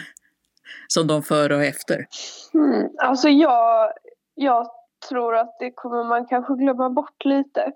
[0.88, 2.06] som de före och efter?
[2.54, 3.92] Mm, alltså jag,
[4.36, 4.68] jag
[5.10, 7.72] tror att det kommer man kanske glömma bort lite.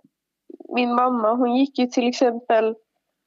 [0.75, 2.75] Min mamma hon gick ju till exempel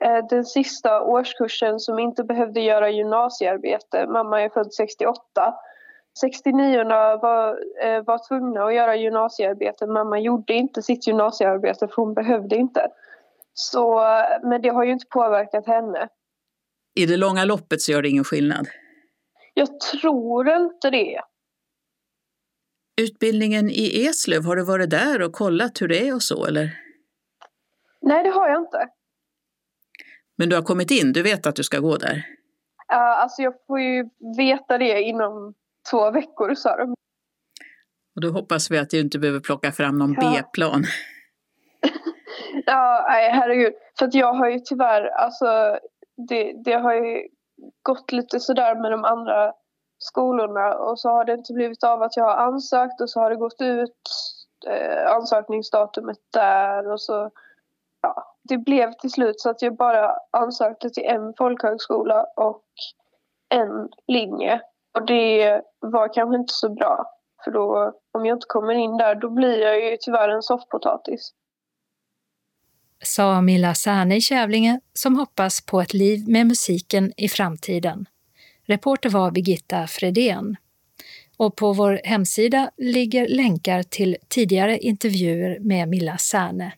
[0.05, 4.07] eh, den sista årskursen som inte behövde göra gymnasiearbete.
[4.07, 5.55] Mamma är född 68.
[6.21, 6.85] 69
[7.23, 9.87] var, eh, var tvungna att göra gymnasiearbete.
[9.87, 12.89] Mamma gjorde inte sitt gymnasiearbete för hon behövde inte.
[13.55, 14.01] Så,
[14.43, 16.09] men det har ju inte påverkat henne.
[16.95, 18.67] I det långa loppet så gör det ingen skillnad?
[19.55, 21.21] Jag tror inte det.
[23.01, 26.81] Utbildningen i Eslöv, har du varit där och kollat hur det är och så eller?
[28.01, 28.89] Nej, det har jag inte.
[30.39, 32.15] Men du har kommit in, du vet att du ska gå där?
[32.93, 35.55] Uh, alltså jag får ju veta det inom
[35.91, 36.95] två veckor sa de.
[38.15, 40.31] Och då hoppas vi att du inte behöver plocka fram någon ja.
[40.31, 40.85] B-plan.
[42.67, 43.73] ja, nej herregud.
[43.99, 45.79] För att jag har ju tyvärr, alltså
[46.29, 47.29] det, det har ju
[47.83, 49.53] gått lite sådär med de andra
[49.99, 53.31] skolorna och så har det inte blivit av att jag har ansökt och så har
[53.31, 54.01] det gått ut
[54.67, 57.31] eh, ansökningsdatumet där och så
[58.03, 62.65] ja, det blev till slut så att jag bara ansökte till en folkhögskola och
[63.49, 64.61] en linje
[64.95, 67.13] och det var kanske inte så bra.
[67.45, 71.33] För då, om jag inte kommer in där, då blir jag ju tyvärr en soffpotatis.
[73.05, 78.07] Sa Milla Särne i Kävlinge som hoppas på ett liv med musiken i framtiden.
[78.67, 80.57] Reporter var Birgitta Fredén.
[81.37, 86.73] Och på vår hemsida ligger länkar till tidigare intervjuer med Milla Särne.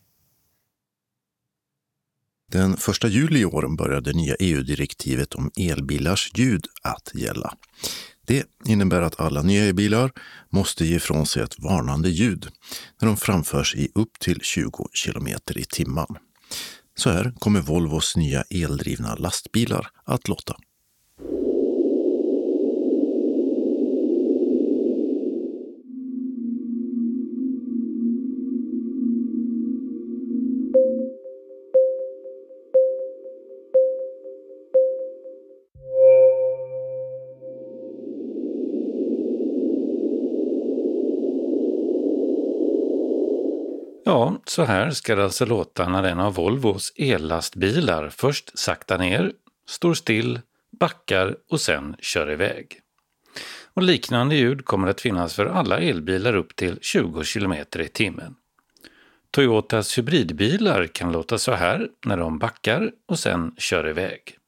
[2.51, 7.53] Den 1 juli i år började det nya EU-direktivet om elbilars ljud att gälla.
[8.21, 10.11] Det innebär att alla nya elbilar
[10.49, 12.47] måste ge ifrån sig ett varnande ljud
[13.01, 16.07] när de framförs i upp till 20 kilometer i timmen.
[16.97, 20.55] Så här kommer Volvos nya eldrivna lastbilar att låta.
[44.49, 49.33] Så här ska det alltså låta när en av Volvos ellastbilar först saktar ner,
[49.67, 50.39] står still,
[50.79, 52.79] backar och sen kör iväg.
[53.73, 58.35] Och liknande ljud kommer att finnas för alla elbilar upp till 20 km i timmen.
[59.31, 64.38] Toyotas hybridbilar kan låta så här när de backar och sen kör iväg.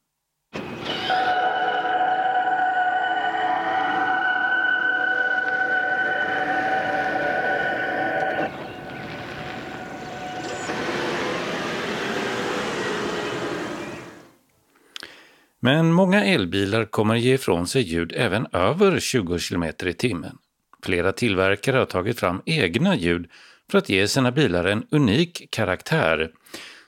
[15.64, 20.38] Men många elbilar kommer ge ifrån sig ljud även över 20 km i timmen.
[20.82, 23.30] Flera tillverkare har tagit fram egna ljud
[23.70, 26.30] för att ge sina bilar en unik karaktär.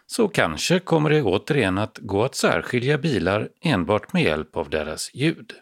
[0.06, 5.14] Så kanske kommer det återigen att gå att särskilja bilar enbart med hjälp av deras
[5.14, 5.52] ljud.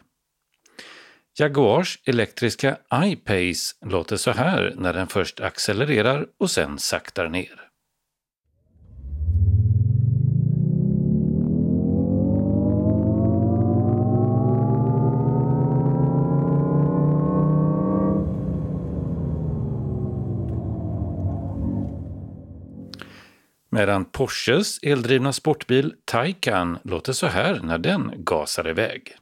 [1.39, 7.72] Jaguars elektriska I-Pace låter så här när den först accelererar och sen saktar ner.
[23.73, 29.15] Medan Porsches eldrivna sportbil Taycan låter så här när den gasar iväg.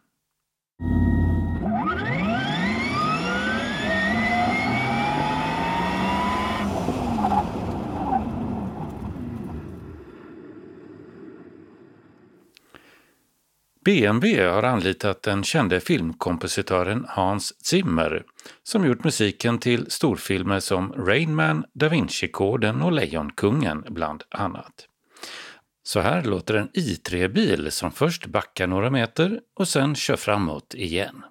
[13.86, 18.24] BMW har anlitat den kände filmkompositören Hans Zimmer
[18.64, 24.88] som gjort musiken till storfilmer som Rain Man, Da Vinci-koden och Lejonkungen bland annat.
[25.84, 31.24] Så här låter en i3-bil som först backar några meter och sen kör framåt igen.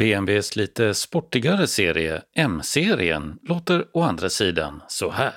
[0.00, 5.34] BMWs lite sportigare serie, M-serien, låter å andra sidan så här.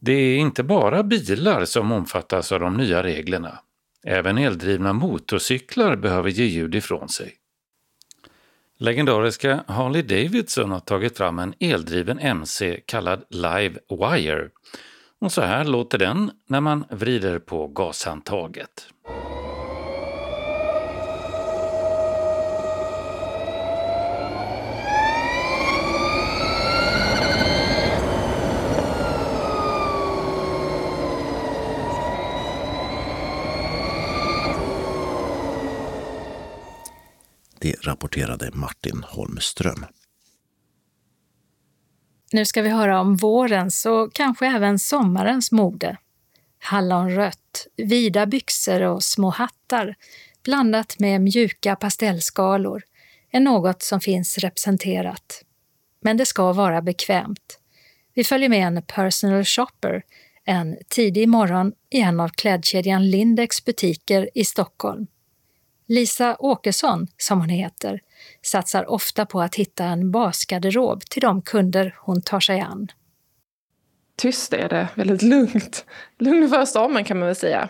[0.00, 3.58] Det är inte bara bilar som omfattas av de nya reglerna.
[4.04, 7.34] Även eldrivna motorcyklar behöver ge ljud ifrån sig.
[8.78, 14.50] Legendariska Harley Davidson har tagit fram en eldriven MC kallad Live Wire
[15.20, 18.86] och så här låter den när man vrider på gashandtaget.
[37.60, 39.86] Det rapporterade Martin Holmström.
[42.32, 45.96] Nu ska vi höra om vårens och kanske även sommarens mode.
[46.58, 49.94] Hallonrött, vida byxor och små hattar
[50.44, 52.82] blandat med mjuka pastellskalor
[53.30, 55.44] är något som finns representerat.
[56.00, 57.58] Men det ska vara bekvämt.
[58.14, 60.02] Vi följer med en personal shopper
[60.44, 65.06] en tidig morgon i en av klädkedjan Lindex butiker i Stockholm.
[65.86, 68.00] Lisa Åkesson, som hon heter,
[68.42, 72.88] satsar ofta på att hitta en basgarderob till de kunder hon tar sig an.
[74.16, 75.84] Tyst är det, väldigt lugnt.
[76.18, 77.68] Lugn för stormen kan man väl säga.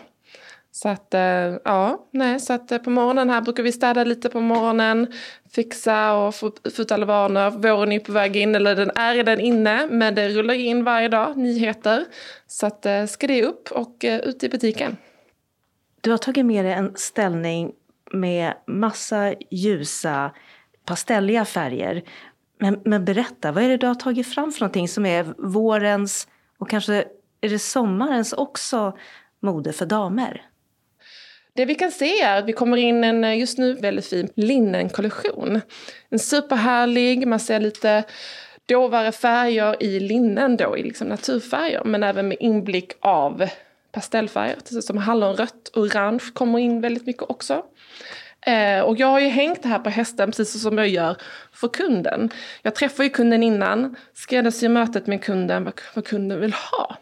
[0.71, 1.21] Så att, eh,
[1.65, 5.13] ja, nej, så att eh, på morgonen här brukar vi städa lite på morgonen,
[5.55, 7.49] fixa och få ut alla vanor.
[7.49, 11.07] Våren är på väg in, eller den är den inne, men det rullar in varje
[11.07, 12.05] dag, nyheter.
[12.47, 14.97] Så att, eh, ska det upp och ut i butiken.
[16.01, 17.71] Du har tagit med dig en ställning
[18.13, 20.31] med massa ljusa
[20.85, 22.03] pastelliga färger.
[22.59, 26.27] Men, men berätta, vad är det du har tagit fram för någonting som är vårens
[26.57, 27.05] och kanske
[27.41, 28.97] är det sommarens också
[29.41, 30.45] mode för damer?
[31.53, 34.29] Det vi kan se är att vi kommer in en eh, just nu väldigt fin
[34.35, 35.61] linnenkollektion.
[36.09, 38.03] En superhärlig, man ser lite
[38.65, 43.49] dovare färger i linnen då, i liksom naturfärger, men även med inblick av
[43.91, 47.63] pastellfärger, som hallonrött, orange kommer in väldigt mycket också.
[48.45, 51.17] Eh, och jag har ju hängt det här på hästen precis som jag gör
[51.53, 52.29] för kunden.
[52.61, 56.97] Jag träffar ju kunden innan, skräddarsyr mötet med kunden, vad, vad kunden vill ha.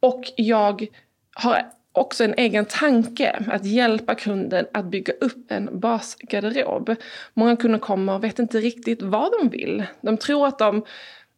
[0.00, 0.86] Och jag
[1.34, 1.62] har
[1.92, 6.94] också en egen tanke att hjälpa kunden att bygga upp en basgarderob.
[7.34, 9.84] Många kunder kommer och vet inte riktigt vad de vill.
[10.00, 10.84] De tror att de,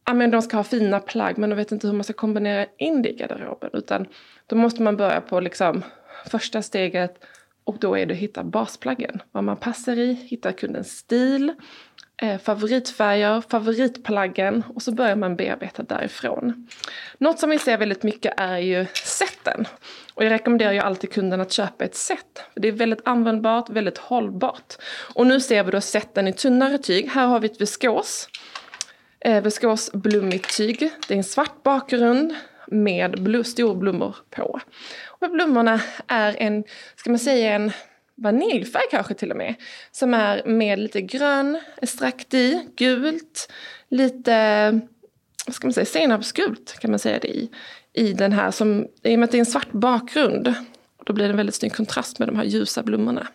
[0.06, 2.66] ja, men de ska ha fina plagg men de vet inte hur man ska kombinera
[2.78, 3.70] in det i garderoben.
[3.72, 4.06] Utan
[4.46, 5.84] då måste man börja på liksom
[6.26, 7.24] första steget
[7.70, 9.22] och då är det att hitta basplaggen.
[9.32, 11.52] Vad man passar i, hitta kundens stil
[12.22, 16.68] eh, favoritfärger, favoritplaggen och så börjar man bearbeta därifrån.
[17.18, 19.64] Något som vi ser väldigt mycket är ju sätten.
[20.14, 22.42] Och jag rekommenderar ju alltid kunden att köpa ett set.
[22.54, 24.74] Det är väldigt användbart, väldigt hållbart.
[25.14, 27.08] Och nu ser vi då sätten i tunnare tyg.
[27.08, 28.28] Här har vi ett viskos.
[29.20, 30.78] Eh, viskos blommigt tyg.
[31.08, 32.34] Det är en svart bakgrund
[32.70, 34.60] med stor storblommor på.
[35.20, 36.64] Och blommorna är en,
[36.96, 37.72] ska man säga en
[38.14, 39.54] vaniljfärg kanske till och med.
[39.90, 43.52] Som är med lite grön extrakt i, gult,
[43.88, 44.80] lite,
[45.46, 47.50] vad ska man säga, senapsgult kan man säga det i.
[47.92, 50.54] I den här, som, i och med att det är en svart bakgrund.
[51.04, 53.26] Då blir det en väldigt snygg kontrast med de här ljusa blommorna.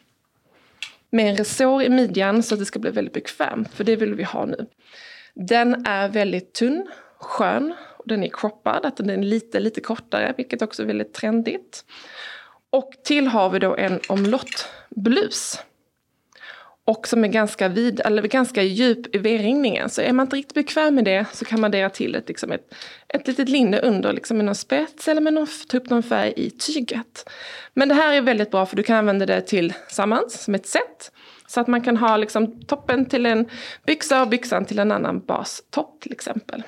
[1.10, 4.14] Med en resår i midjan så att det ska bli väldigt bekvämt, för det vill
[4.14, 4.66] vi ha nu.
[5.34, 6.88] Den är väldigt tunn,
[7.20, 7.74] skön,
[8.06, 11.86] den är croppad, att den är lite, lite kortare, vilket också är väldigt trendigt.
[12.70, 15.60] Och till har vi då en omlottblus.
[16.88, 19.89] Och som är ganska, vid, eller ganska djup i V-ringningen.
[19.89, 22.51] Så är man inte riktigt bekväm med det så kan man dela till ett, liksom
[22.51, 22.74] ett,
[23.08, 26.34] ett litet linne under liksom med någon spets eller med någon, ta upp någon färg
[26.36, 27.30] i tyget.
[27.74, 31.12] Men det här är väldigt bra för du kan använda det tillsammans som ett set.
[31.47, 33.49] Så att man kan ha liksom toppen till en
[33.86, 36.64] byxa och byxan till en annan bastopp till exempel.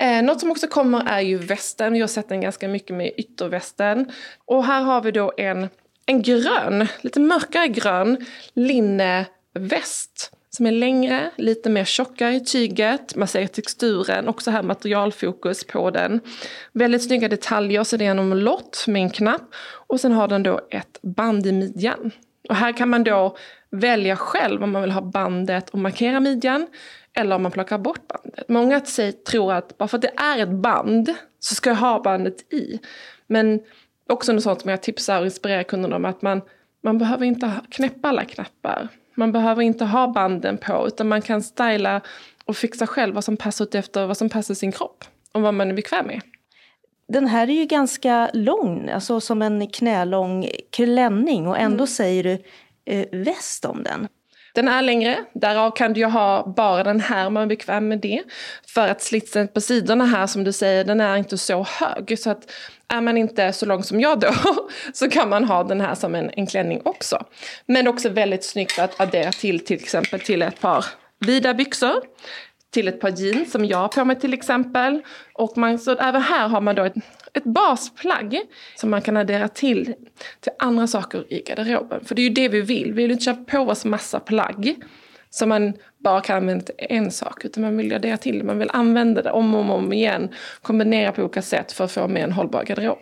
[0.00, 1.92] Eh, något som också kommer är ju västen.
[1.92, 4.12] Vi har sett den ganska mycket med yttervästen.
[4.44, 5.68] Och här har vi då en,
[6.06, 10.30] en grön, lite mörkare grön linneväst.
[10.50, 13.16] Som är längre, lite mer tjockare i tyget.
[13.16, 16.20] Man ser texturen, också här materialfokus på den.
[16.72, 19.54] Väldigt snygga detaljer, så det är en omlott med en knapp.
[19.86, 22.10] Och sen har den då ett band i midjan.
[22.48, 23.36] Och här kan man då
[23.70, 26.66] välja själv om man vill ha bandet och markera midjan
[27.14, 28.48] eller om man plockar bort bandet.
[28.48, 28.80] Många
[29.28, 32.80] tror att bara för att det är ett band så ska jag ha bandet i.
[33.26, 33.60] Men
[34.08, 36.42] också något sånt som jag tipsar och inspirerar kunderna om att man,
[36.82, 38.88] man behöver inte knäppa alla knappar.
[39.14, 42.00] Man behöver inte ha banden på utan man kan styla
[42.44, 45.54] och fixa själv vad som passar ut efter vad som passar sin kropp och vad
[45.54, 46.20] man är bekväm med.
[47.08, 51.86] Den här är ju ganska lång, alltså som en knälång klänning och ändå mm.
[51.86, 52.42] säger du
[52.84, 54.08] eh, väst om den.
[54.54, 57.88] Den är längre, därav kan du ju ha bara den här om man är bekväm
[57.88, 58.22] med det.
[58.66, 62.18] För att slitsen på sidorna här som du säger, den är inte så hög.
[62.18, 62.50] Så att
[62.88, 64.32] är man inte så lång som jag då
[64.94, 67.24] så kan man ha den här som en, en klänning också.
[67.66, 70.84] Men också väldigt snyggt att addera till till exempel till ett par
[71.20, 72.02] vida byxor
[72.74, 75.02] till ett par jeans som jag har på mig till exempel.
[75.32, 76.94] Och man, så även här har man då ett,
[77.32, 78.40] ett basplagg
[78.76, 79.94] som man kan addera till,
[80.40, 82.04] till andra saker i garderoben.
[82.04, 82.92] För det är ju det vi vill.
[82.92, 84.76] Vi vill inte köpa på oss massa plagg
[85.30, 87.44] som man bara kan använda till en sak.
[87.44, 90.28] Utan man vill addera till det, man vill använda det om och om, om igen.
[90.62, 92.98] Kombinera på olika sätt för att få med en hållbar garderob.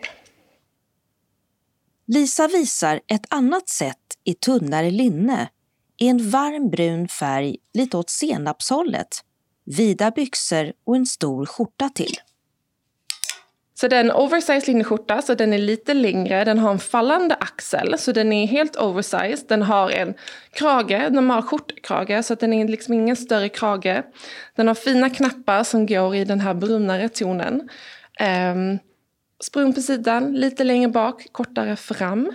[2.07, 5.49] Lisa visar ett annat sätt i tunnare linne
[5.97, 9.23] i en varm brun färg lite åt senapshållet
[9.65, 12.15] vida byxor och en stor skjorta till.
[13.75, 17.35] Så det är en oversized linneskjorta, så den är lite längre, den har en fallande
[17.35, 19.45] axel, så den är helt oversized.
[19.47, 20.13] Den har en
[20.51, 24.03] krage, normal skjortkrage, så den är liksom ingen större krage.
[24.55, 27.69] Den har fina knappar som går i den här brunare tonen.
[28.53, 28.79] Um,
[29.43, 32.31] sprung på sidan, lite längre bak, kortare fram.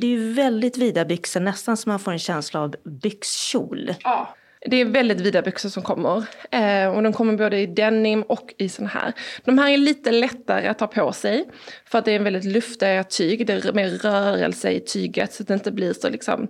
[0.00, 3.94] Det är ju väldigt vida byxor, nästan som man får en känsla av byxkjol.
[4.02, 4.34] Ja.
[4.68, 6.24] Det är väldigt vida byxor som kommer.
[6.50, 9.12] Eh, och de kommer både i denim och i sån här.
[9.44, 11.48] De här är lite lättare att ta på sig.
[11.84, 13.46] För att det är en väldigt luftiga tyg.
[13.46, 16.48] Det är mer rörelse i tyget så att det inte blir så liksom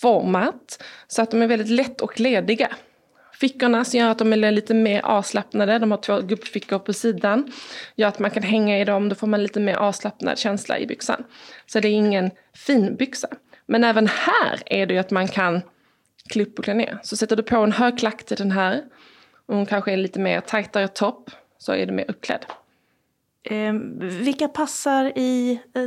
[0.00, 0.84] format.
[1.08, 2.68] Så att de är väldigt lätt och lediga.
[3.40, 5.78] Fickorna som gör att de är lite mer avslappnade.
[5.78, 7.52] De har två gubbfickor på sidan.
[7.96, 9.08] Gör att man kan hänga i dem.
[9.08, 11.24] Då får man lite mer avslappnad känsla i byxan.
[11.66, 13.28] Så det är ingen fin byxa.
[13.66, 15.62] Men även här är det ju att man kan
[16.28, 16.98] klipp och klä ner.
[17.02, 18.84] Så sätter du på en hög klack till den här
[19.46, 22.46] och hon kanske är lite mer tajtare topp så är du mer uppklädd.
[23.42, 25.82] Eh, vilka passar i, eh,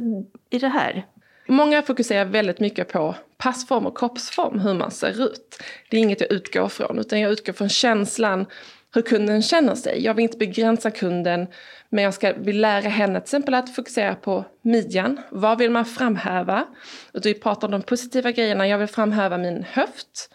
[0.49, 1.05] i det här?
[1.47, 5.63] Många fokuserar väldigt mycket på passform och kroppsform, hur man ser ut.
[5.89, 8.45] Det är inget jag utgår från, utan jag utgår från känslan
[8.93, 10.03] hur kunden känner sig.
[10.03, 11.47] Jag vill inte begränsa kunden,
[11.89, 15.19] men jag ska, vill lära henne till exempel att fokusera på midjan.
[15.29, 16.65] Vad vill man framhäva?
[17.13, 18.67] Och vi pratar om de positiva grejerna.
[18.67, 20.29] Jag vill framhäva min höft.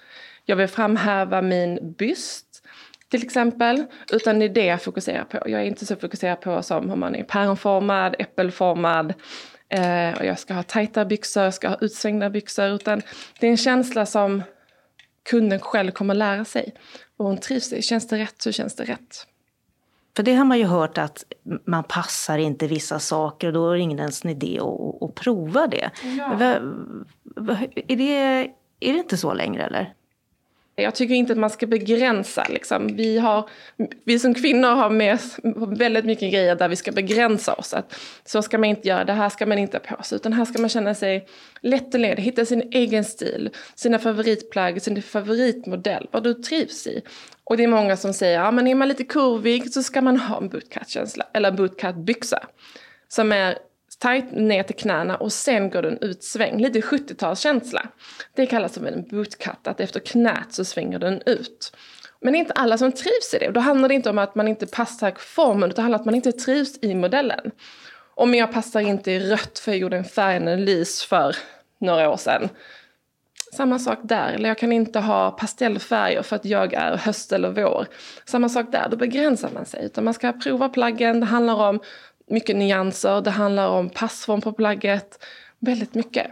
[0.44, 2.62] Jag vill framhäva min byst
[3.11, 3.84] till exempel.
[4.12, 5.36] Utan det är det jag fokuserar på.
[5.46, 9.14] Jag är inte så fokuserad på som om man är päronformad, äppelformad.
[9.68, 12.66] Eh, och jag ska ha tajta byxor, jag ska ha utsvängda byxor.
[12.66, 13.02] Utan
[13.40, 14.42] det är en känsla som
[15.30, 16.74] kunden själv kommer lära sig.
[17.17, 17.83] Och hon trivs i.
[17.83, 19.27] Känns det rätt så känns det rätt.
[20.17, 21.25] För det har man ju hört att
[21.64, 25.67] man passar inte vissa saker och då är det ingen ens idé att, att prova
[25.67, 25.91] det.
[26.03, 26.43] Ja.
[26.43, 28.12] Är, det
[28.81, 29.95] är det inte så längre eller?
[30.79, 32.47] Jag tycker inte att man ska begränsa.
[32.49, 32.97] Liksom.
[32.97, 33.49] Vi, har,
[34.05, 35.18] vi som kvinnor har med
[35.68, 37.74] väldigt mycket grejer där vi ska begränsa oss.
[37.74, 40.16] Att så ska man inte göra, det här ska man inte ha på sig.
[40.16, 41.29] Utan här ska man känna sig
[41.61, 47.03] lätt och ledig, hitta sin egen stil, sina favoritplagg, sin favoritmodell, vad du trivs i.
[47.45, 50.16] Och det är många som säger, ja men är man lite kurvig så ska man
[50.16, 52.39] ha en bootcut-känsla, eller bootcut-byxa.
[53.09, 53.59] Som är
[54.03, 57.86] tight ner till knäna och sen går den ut sväng, Lite 70-talskänsla.
[58.34, 61.76] Det kallas som en bootcut, att efter knät så svänger den ut.
[62.20, 63.51] Men det är inte alla som trivs i det.
[63.51, 66.07] Då handlar det inte om att man inte passar formen, utan det handlar om att
[66.07, 67.51] man inte trivs i modellen.
[68.14, 71.36] Om jag passar inte i rött för jag gjorde en färganalys för
[71.78, 72.49] några år sedan.
[73.53, 74.32] Samma sak där.
[74.32, 77.86] Eller jag kan inte ha pastellfärger för att jag är höst eller vår.
[78.24, 79.84] Samma sak där, då begränsar man sig.
[79.84, 81.20] Utan man ska prova plaggen.
[81.20, 81.80] Det handlar om
[82.31, 85.24] mycket nyanser, det handlar om passform på plagget.
[85.59, 86.27] Väldigt mycket.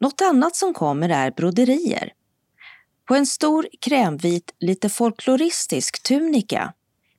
[0.00, 2.12] Något annat som kommer är broderier.
[3.08, 6.72] På en stor krämvit, lite folkloristisk tunika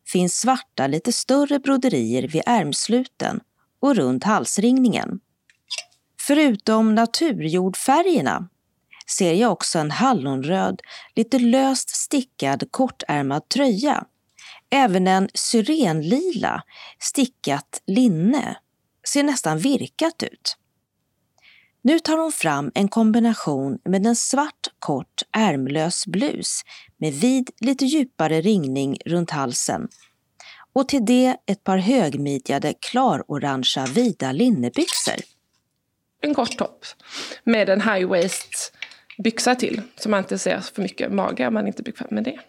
[0.08, 3.40] finns svarta, lite större broderier vid ärmsluten
[3.80, 5.20] och runt halsringningen.
[6.22, 8.50] Förutom naturjordfärgerna
[9.18, 10.82] ser jag också en hallonröd,
[11.16, 14.06] lite löst stickad kortärmad tröja
[14.70, 16.64] Även en syrenlila
[17.00, 18.58] stickat linne
[19.08, 20.58] ser nästan virkat ut.
[21.82, 26.62] Nu tar hon fram en kombination med en svart kort ärmlös blus
[26.98, 29.88] med vid lite djupare ringning runt halsen
[30.74, 35.16] och till det ett par högmidjade klarorangea vida linnebyxor.
[36.22, 36.86] En kort topp
[37.44, 38.74] med en high waist
[39.24, 42.24] byxa till så man inte ser för mycket mage om man inte är bekväm med
[42.24, 42.40] det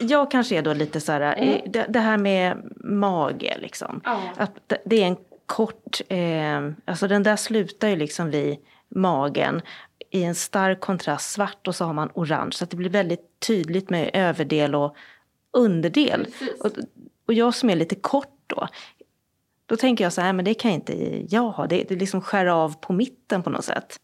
[0.00, 1.60] jag kanske är då lite så här, mm.
[1.66, 4.00] det, det, här med mage liksom.
[4.04, 4.20] Ja.
[4.36, 9.62] Att det är en kort, eh, alltså den där slutar ju liksom vid magen
[10.10, 12.52] i en stark kontrast svart och så har man orange.
[12.52, 14.96] Så det blir väldigt tydligt med överdel och
[15.52, 16.26] underdel.
[16.60, 16.70] Och,
[17.26, 18.68] och jag som är lite kort då,
[19.66, 21.66] då tänker jag så här, men det kan inte jag ha.
[21.66, 23.96] Det, det liksom skär av på mitten på något sätt.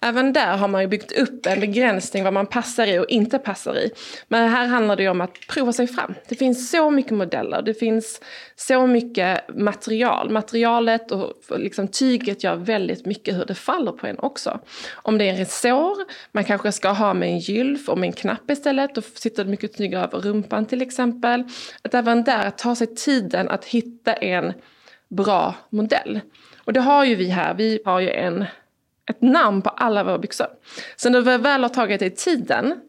[0.00, 3.38] Även där har man ju byggt upp en begränsning vad man passar i och inte
[3.38, 3.90] passar i.
[4.28, 6.14] Men här handlar det om att prova sig fram.
[6.28, 8.20] Det finns så mycket modeller, det finns
[8.56, 10.30] så mycket material.
[10.30, 14.60] Materialet och liksom tyget gör väldigt mycket hur det faller på en också.
[14.94, 15.96] Om det är en resår,
[16.32, 19.50] man kanske ska ha med en gylf och med en knapp istället, då sitter det
[19.50, 21.44] mycket snyggare över rumpan till exempel.
[21.82, 24.52] Att även där ta sig tiden att hitta en
[25.08, 26.20] bra modell.
[26.64, 28.44] Och det har ju vi här, vi har ju en
[29.10, 30.46] ett namn på alla våra byxor.
[30.96, 32.80] Sen när vi väl har tagit dig tiden,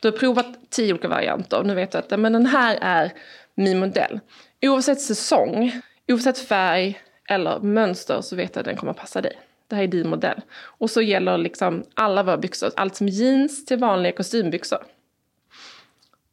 [0.00, 3.12] du har provat tio olika varianter, nu vet du att men den här är
[3.54, 4.20] min modell.
[4.62, 9.38] Oavsett säsong, oavsett färg eller mönster så vet du att den kommer passa dig.
[9.68, 10.40] Det här är din modell.
[10.62, 14.78] Och så gäller liksom alla våra byxor, allt som jeans till vanliga kostymbyxor.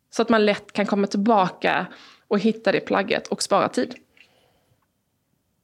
[0.09, 1.87] Så att man lätt kan komma tillbaka
[2.27, 3.95] och hitta det plagget och spara tid.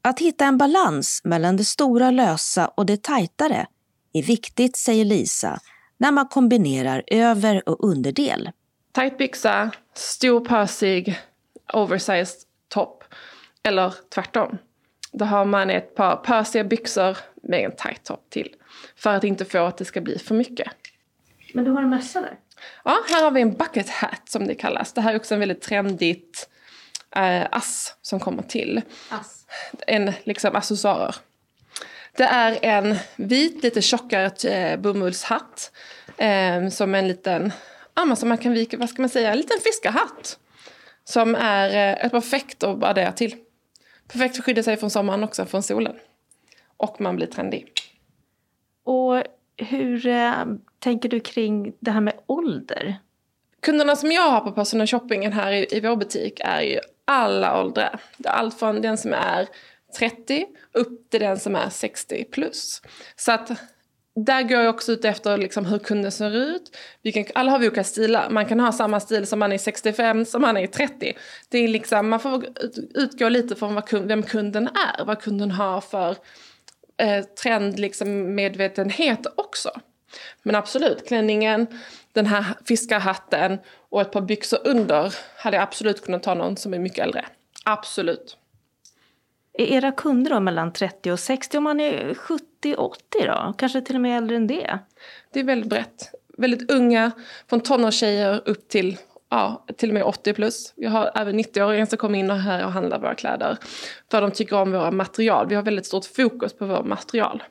[0.06, 3.68] Att hitta en balans mellan det stora lösa och det tajtare
[4.14, 5.60] är viktigt, säger Lisa,
[5.98, 8.52] när man kombinerar över och underdel.
[8.92, 11.20] Tajt byxa, stor pösig,
[11.74, 13.04] oversized topp.
[13.64, 14.58] Eller tvärtom.
[15.12, 18.56] Då har man ett par pösiga byxor med en tajt topp till.
[18.96, 20.68] För att inte få att det ska bli för mycket.
[21.54, 22.40] Men du har en mössa där?
[22.84, 24.94] Ja, här har vi en bucket hat som det kallas.
[24.94, 26.50] Det här är också en väldigt trendigt
[27.16, 28.82] eh, ass som kommer till.
[29.10, 29.43] Ass
[29.88, 31.16] en liksom accessoarer.
[32.18, 35.72] Det är en vit, lite tjockare eh, bomullshatt.
[36.18, 37.52] Eh, som en liten,
[37.96, 40.40] ja, som man kan vika, vad ska man säga, en liten fiskarhatt.
[41.04, 43.36] Som är eh, ett perfekt att det till.
[44.08, 45.96] Perfekt för att skydda sig från sommaren också, från solen.
[46.78, 47.72] Och man blir trendig.
[48.84, 49.24] Och
[49.58, 50.46] hur eh,
[50.80, 52.96] tänker du kring det här med ålder?
[53.60, 57.62] Kunderna som jag har på personal shoppingen här i, i vår butik är ju alla
[57.62, 58.00] åldrar.
[58.26, 59.48] Allt från den som är
[60.00, 62.82] 30 upp till den som är 60 plus.
[63.16, 63.52] Så att
[64.16, 66.78] där går jag också ut efter liksom hur kunden ser ut.
[67.02, 68.30] Vi kan, alla har vi olika stilar.
[68.30, 71.14] Man kan ha samma stil som man är 65 som man är 30.
[71.50, 72.46] Det är liksom, man får
[72.96, 75.06] utgå lite från vad vem kunden är.
[75.06, 76.16] Vad kunden har för
[76.98, 79.72] eh, trend, liksom medvetenhet också.
[80.44, 81.68] Men absolut, klänningen,
[82.14, 83.60] den här fiskarhatten
[83.90, 87.26] och ett par byxor under hade jag absolut kunnat ta någon som är mycket äldre.
[87.66, 88.38] Absolut.
[89.54, 91.58] Är era kunder då mellan 30 och 60?
[91.58, 93.54] Om man är 70, 80 då?
[93.58, 94.80] Kanske till och med äldre än det?
[95.34, 96.12] Det är väldigt brett.
[96.38, 97.12] Väldigt unga,
[97.50, 98.98] från tonårstjejer upp till
[99.30, 100.74] ja, till och med 80 plus.
[100.76, 103.58] Vi har även 90-åringar som kommer in här och handlar våra kläder.
[104.12, 105.48] För de tycker om våra material.
[105.48, 107.44] Vi har väldigt stort fokus på våra material.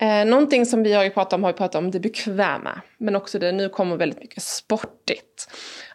[0.00, 2.80] Eh, någonting som vi har ju pratat om har vi pratat om det bekväma.
[2.98, 5.48] Men också det nu kommer väldigt mycket sportigt.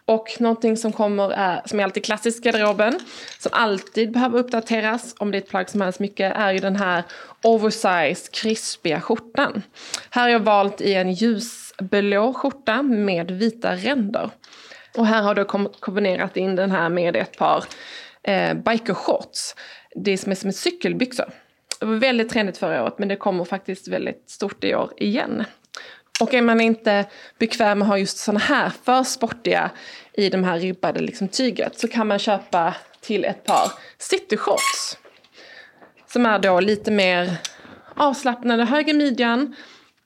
[0.04, 3.00] Och någonting som kommer är, som är alltid klassisk i garderoben,
[3.38, 6.76] som alltid behöver uppdateras om det är ett plagg som används mycket, är ju den
[6.76, 7.02] här
[7.42, 9.62] oversized krispiga skjortan.
[10.10, 14.30] Här har jag valt i en ljusblå skjorta med vita ränder.
[14.96, 17.64] Och här har jag kombinerat in den här med ett par
[18.22, 19.54] eh, bikershorts.
[19.94, 21.32] Det som är som ett cykelbyxor.
[21.80, 25.44] Det var väldigt trendigt förra året men det kommer faktiskt väldigt stort i år igen.
[26.20, 27.04] Och är man inte
[27.38, 29.70] bekväm med att ha just sådana här för sportiga
[30.12, 34.98] i de här ribbade liksom, tyget så kan man köpa till ett par cityshorts.
[36.06, 37.36] Som är då lite mer
[37.96, 39.54] avslappnade, höger midjan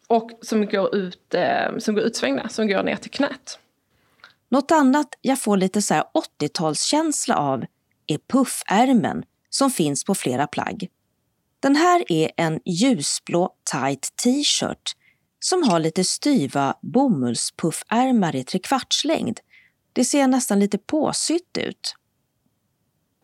[0.06, 3.58] och som går, ut, eh, som går utsvängda, som går ner till knät.
[4.48, 5.94] Något annat jag får lite så
[6.40, 7.64] 80-talskänsla av
[8.06, 10.88] är puffärmen som finns på flera plagg.
[11.60, 14.96] Den här är en ljusblå tight t-shirt
[15.40, 19.40] som har lite styva bomullspuffärmar i trekvartslängd.
[19.92, 21.94] Det ser nästan lite påsytt ut.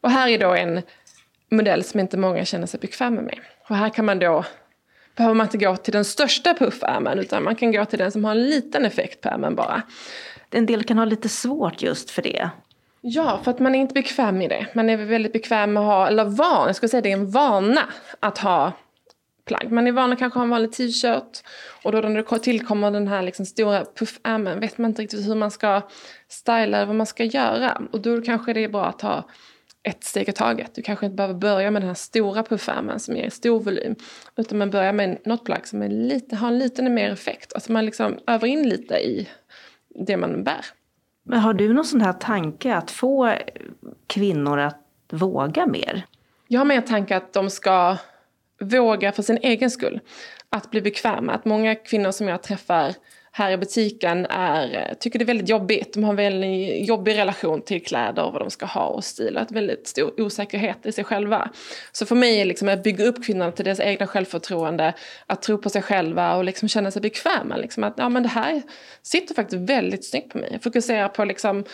[0.00, 0.82] Och här är då en
[1.50, 3.38] modell som inte många känner sig bekväma med.
[3.68, 4.44] Och här kan man då
[5.16, 8.24] behöver man inte gå till den största puffärmen utan man kan gå till den som
[8.24, 9.82] har en liten effekt på ärmen bara.
[10.50, 12.50] En del kan ha lite svårt just för det.
[13.08, 14.66] Ja, för att man är inte bekväm i det.
[14.74, 17.30] Man är väldigt bekväm med att ha, eller van, jag skulle säga det är en
[17.30, 17.80] vana
[18.20, 18.72] att ha
[19.44, 19.72] plagg.
[19.72, 21.42] Man är van att kanske ha en vanlig t-shirt
[21.82, 25.28] och då när det tillkommer den här liksom stora puffärmen äh, vet man inte riktigt
[25.28, 25.82] hur man ska
[26.28, 27.82] styla eller vad man ska göra.
[27.92, 29.28] Och då kanske det är bra att ha
[29.82, 30.74] ett steg i taget.
[30.74, 33.94] Du kanske inte behöver börja med den här stora puffärmen äh, som ger stor volym.
[34.36, 37.52] Utan man börjar med något plagg som är lite, har en liten mer effekt.
[37.54, 39.28] Alltså man liksom övar in lite i
[40.06, 40.64] det man bär.
[41.28, 43.32] Men har du någon sån här tanke att få
[44.06, 44.80] kvinnor att
[45.12, 46.06] våga mer?
[46.48, 47.96] Jag har mer tanke att de ska
[48.60, 50.00] våga för sin egen skull.
[50.50, 51.32] Att bli bekväma.
[51.32, 52.94] Att många kvinnor som jag träffar
[53.36, 55.94] här i butiken är, eh, tycker det är väldigt jobbigt.
[55.94, 59.36] De har en väldigt jobbig relation till kläder och vad de ska ha och stil.
[59.36, 61.50] Och väldigt stor osäkerhet i sig själva.
[61.92, 64.94] Så för mig är liksom att bygga upp kvinnorna till deras egna självförtroende.
[65.26, 67.56] Att tro på sig själva och liksom känna sig bekväma.
[67.56, 68.62] Liksom att ja, men det här
[69.02, 70.48] sitter faktiskt väldigt snyggt på mig.
[70.52, 71.64] Jag fokuserar på liksom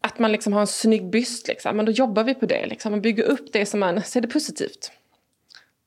[0.00, 1.48] att man liksom har en snygg byst.
[1.48, 1.76] Liksom.
[1.76, 2.66] Men då jobbar vi på det.
[2.66, 2.90] Liksom.
[2.92, 4.92] Man bygger upp det som man ser det positivt.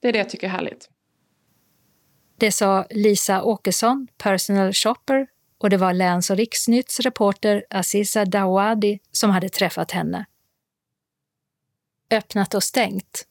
[0.01, 0.89] Det är det jag tycker är härligt.
[2.39, 5.27] Det sa Lisa Åkesson, personal shopper,
[5.57, 10.25] och det var Läns och riksnytts reporter Aziza Dawadi som hade träffat henne.
[12.11, 13.25] Öppnat och stängt.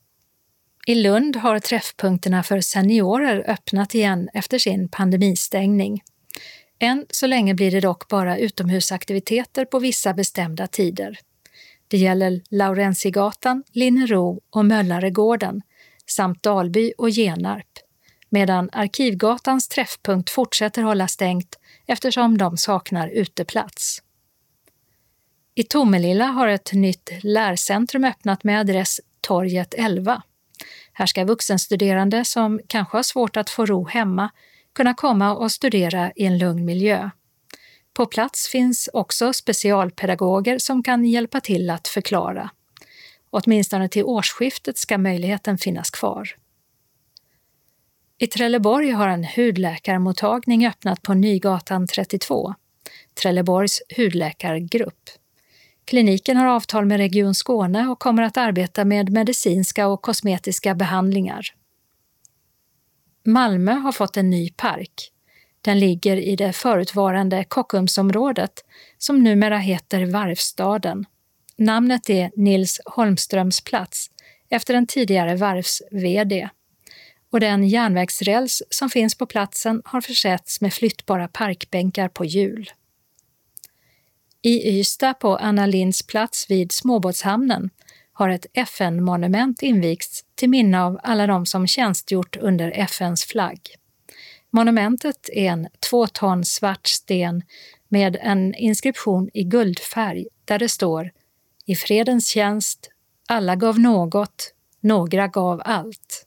[0.87, 6.03] I Lund har träffpunkterna för seniorer öppnat igen efter sin pandemistängning.
[6.79, 11.19] Än så länge blir det dock bara utomhusaktiviteter på vissa bestämda tider.
[11.89, 15.63] Det gäller Laurentiegatan, Linnero och Möllaregården
[16.07, 17.86] samt Dalby och Genarp
[18.37, 24.03] medan Arkivgatans träffpunkt fortsätter hålla stängt eftersom de saknar uteplats.
[25.55, 30.23] I Tomelilla har ett nytt lärcentrum öppnat med adress Torget 11.
[30.93, 34.31] Här ska vuxenstuderande som kanske har svårt att få ro hemma
[34.73, 37.11] kunna komma och studera i en lugn miljö.
[37.93, 42.51] På plats finns också specialpedagoger som kan hjälpa till att förklara.
[43.31, 46.37] Åtminstone till årsskiftet ska möjligheten finnas kvar.
[48.19, 52.55] I Trelleborg har en hudläkarmottagning öppnat på Nygatan 32,
[53.23, 55.11] Trelleborgs hudläkargrupp.
[55.85, 61.47] Kliniken har avtal med Region Skåne och kommer att arbeta med medicinska och kosmetiska behandlingar.
[63.25, 65.13] Malmö har fått en ny park.
[65.61, 68.65] Den ligger i det förutvarande Kockumsområdet
[68.99, 71.05] som numera heter Varvsstaden.
[71.57, 74.11] Namnet är Nils Holmströms plats
[74.49, 76.49] efter en tidigare varvs-VD
[77.37, 82.71] och den järnvägsräls som finns på platsen har försetts med flyttbara parkbänkar på hjul.
[84.43, 87.71] I Ystad på Anna Linds plats vid småbåtshamnen
[88.13, 93.61] har ett FN-monument invigts till minne av alla de som tjänstgjort under FNs flagg.
[94.51, 97.43] Monumentet är en två ton svart sten
[97.89, 101.11] med en inskription i guldfärg där det står
[101.67, 102.91] I fredens tjänst,
[103.29, 106.27] alla gav något, några gav allt.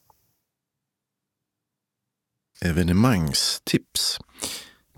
[2.62, 4.20] Evenemangstips.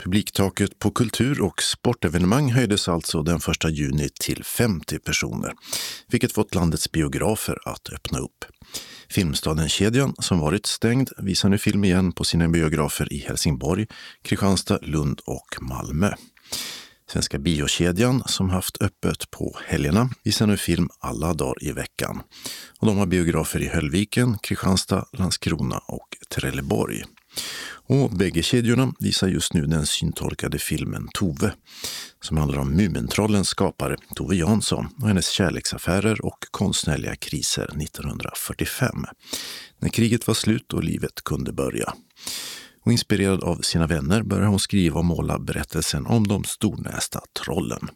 [0.03, 5.53] Publiktaket på kultur och sportevenemang höjdes alltså den 1 juni till 50 personer,
[6.07, 8.45] vilket fått landets biografer att öppna upp.
[9.09, 13.87] Filmstaden-kedjan, som varit stängd, visar nu film igen på sina biografer i Helsingborg,
[14.21, 16.13] Kristianstad, Lund och Malmö.
[17.11, 22.21] Svenska biokedjan, som haft öppet på helgerna, visar nu film alla dagar i veckan.
[22.79, 27.03] Och de har biografer i Höllviken, Kristianstad, Landskrona och Trelleborg.
[27.87, 31.53] Och bägge kedjorna visar just nu den syntolkade filmen Tove
[32.21, 39.05] som handlar om Mumintrollens skapare Tove Jansson och hennes kärleksaffärer och konstnärliga kriser 1945.
[39.79, 41.93] När kriget var slut och livet kunde börja.
[42.85, 47.89] Och inspirerad av sina vänner börjar hon skriva och måla berättelsen om de stornästa trollen.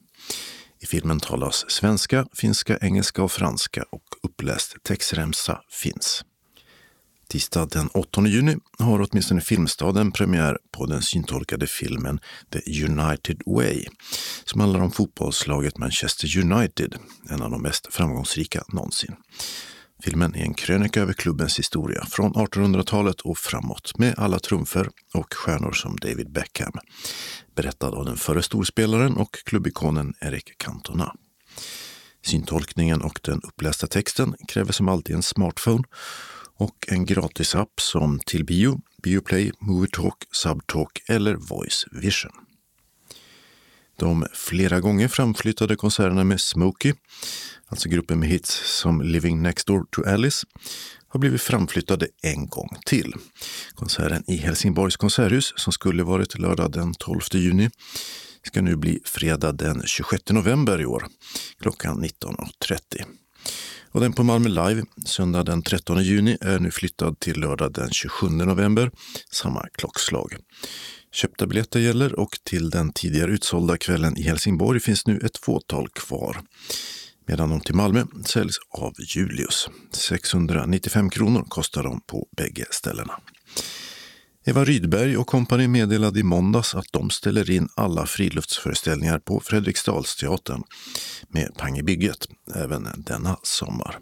[0.81, 6.23] I filmen talas svenska, finska, engelska och franska och uppläst textremsa finns.
[7.28, 12.19] Tisdag den 8 juni har åtminstone Filmstaden premiär på den syntolkade filmen
[12.53, 13.86] The United Way
[14.43, 16.95] som handlar om fotbollslaget Manchester United,
[17.30, 19.15] en av de mest framgångsrika någonsin.
[20.03, 25.34] Filmen är en krönika över klubbens historia från 1800-talet och framåt med alla trumfer och
[25.34, 26.73] stjärnor som David Beckham.
[27.55, 31.15] Berättad av den förre storspelaren och klubbikonen Eric Cantona.
[32.26, 35.84] Syntolkningen och den upplästa texten kräver som alltid en smartphone
[36.57, 42.31] och en gratisapp som till bio, Bioplay, Movietalk, Subtalk eller Voice Vision.
[43.99, 46.93] De flera gånger framflyttade konserterna med Smokey,
[47.67, 50.47] alltså gruppen med hits som Living Next Door to Alice,
[51.07, 53.13] har blivit framflyttade en gång till.
[53.73, 57.69] Konserten i Helsingborgs konserthus, som skulle varit lördag den 12 juni,
[58.43, 61.07] ska nu bli fredag den 26 november i år,
[61.61, 63.05] klockan 19.30.
[63.95, 67.89] Och den på Malmö Live, söndag den 13 juni, är nu flyttad till lördag den
[67.91, 68.91] 27 november,
[69.31, 70.35] samma klockslag.
[71.11, 75.89] Köpta biljetter gäller och till den tidigare utsålda kvällen i Helsingborg finns nu ett fåtal
[75.89, 76.41] kvar.
[77.27, 79.69] Medan de till Malmö säljs av Julius.
[79.91, 83.13] 695 kronor kostar de på bägge ställena.
[84.47, 90.63] Eva Rydberg och kompani meddelade i måndags att de ställer in alla friluftsföreställningar på Fredriksdalsteatern
[91.29, 93.97] med Pang i bygget även denna sommar.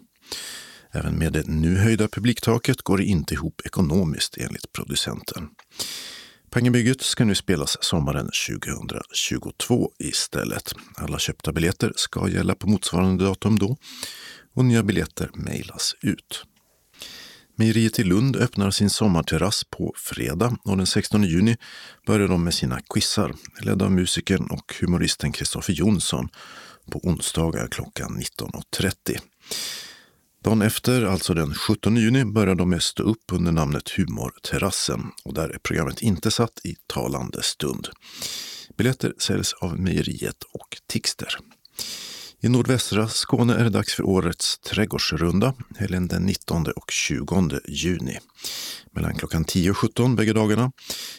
[0.92, 5.48] Även med det nu höjda publiktaket går det inte ihop ekonomiskt enligt producenten.
[6.50, 10.74] Pangebygget ska nu spelas sommaren 2022 istället.
[10.96, 13.76] Alla köpta biljetter ska gälla på motsvarande datum då
[14.54, 16.44] och nya biljetter mejlas ut.
[17.56, 21.56] Mejeriet i Lund öppnar sin sommarterrass på fredag och den 16 juni
[22.06, 26.28] börjar de med sina quizar ledda av musikern och humoristen Kristoffer Jonsson
[26.90, 29.18] på onsdagar klockan 19.30.
[30.44, 35.34] Dagen efter, alltså den 17 juni, börjar de med Stå upp under namnet Humorterrassen och
[35.34, 37.88] där är programmet inte satt i talande stund.
[38.76, 41.38] Biljetter säljs av Mejeriet och Tixter.
[42.44, 48.18] I nordvästra Skåne är det dags för årets trädgårdsrunda, helgen den 19 och 20 juni.
[48.90, 50.72] Mellan klockan 10 och 17 bägge dagarna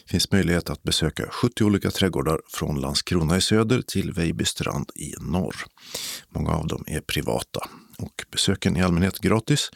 [0.06, 5.56] finns möjlighet att besöka 70 olika trädgårdar från Landskrona i söder till Vejbystrand i norr.
[6.28, 7.60] Många av dem är privata
[7.98, 9.70] och besöken är i allmänhet gratis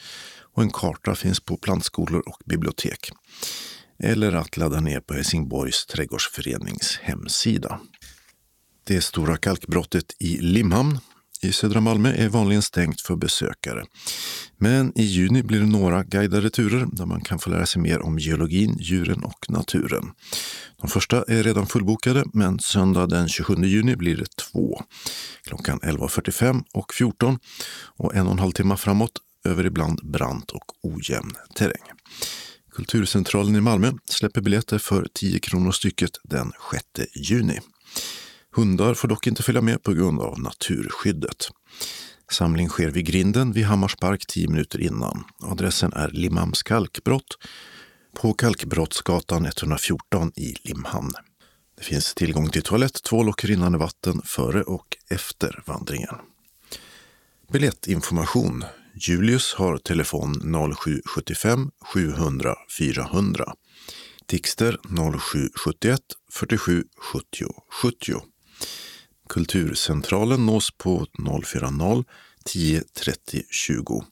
[0.55, 3.11] och en karta finns på plantskolor och bibliotek.
[4.03, 7.81] Eller att ladda ner på Helsingborgs trädgårdsförenings hemsida.
[8.85, 10.99] Det stora kalkbrottet i Limhamn
[11.43, 13.85] i södra Malmö är vanligen stängt för besökare.
[14.59, 18.03] Men i juni blir det några guidade turer där man kan få lära sig mer
[18.03, 20.05] om geologin, djuren och naturen.
[20.81, 24.83] De första är redan fullbokade, men söndag den 27 juni blir det två.
[25.43, 27.39] Klockan 11.45 och 14
[27.97, 29.13] och en och en halv timme framåt
[29.45, 31.83] över ibland brant och ojämn terräng.
[32.73, 37.61] Kulturcentralen i Malmö släpper biljetter för 10 kronor stycket den 6 juni.
[38.53, 41.49] Hundar får dock inte följa med på grund av naturskyddet.
[42.31, 45.25] Samling sker vid grinden vid Hammarspark 10 minuter innan.
[45.43, 47.39] Adressen är Limhamns kalkbrott
[48.15, 51.13] på Kalkbrottsgatan 114 i Limhamn.
[51.79, 56.15] Det finns tillgång till toalett, tvål och rinnande vatten före och efter vandringen.
[57.53, 58.65] Biljettinformation.
[58.95, 60.35] Julius har telefon
[60.77, 63.53] 0775 700 400.
[64.27, 64.79] Tixter
[65.21, 66.01] 0771
[66.33, 67.47] 47 70
[67.83, 68.30] 70.
[69.31, 71.07] Kulturcentralen nås på
[71.45, 72.05] 040
[72.45, 74.05] 10 30 20.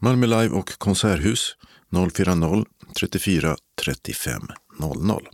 [0.00, 1.56] Malmö Live och Konserthus
[1.92, 2.64] 040
[2.98, 4.42] 34 35
[4.78, 5.28] 00.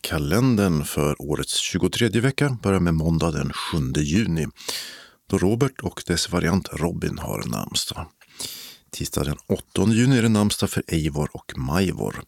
[0.00, 4.46] Kalendern för årets 23 vecka börjar med måndag den 7 juni
[5.30, 8.06] då Robert och dess variant Robin har namnsdag.
[8.96, 12.22] Tisdag den 8 juni är det namnsdag för Eivor och Majvor.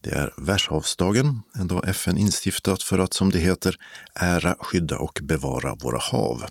[0.00, 3.76] Det är världshavsdagen, en dag FN instiftat för att, som det heter,
[4.14, 6.44] ära, skydda och bevara våra hav.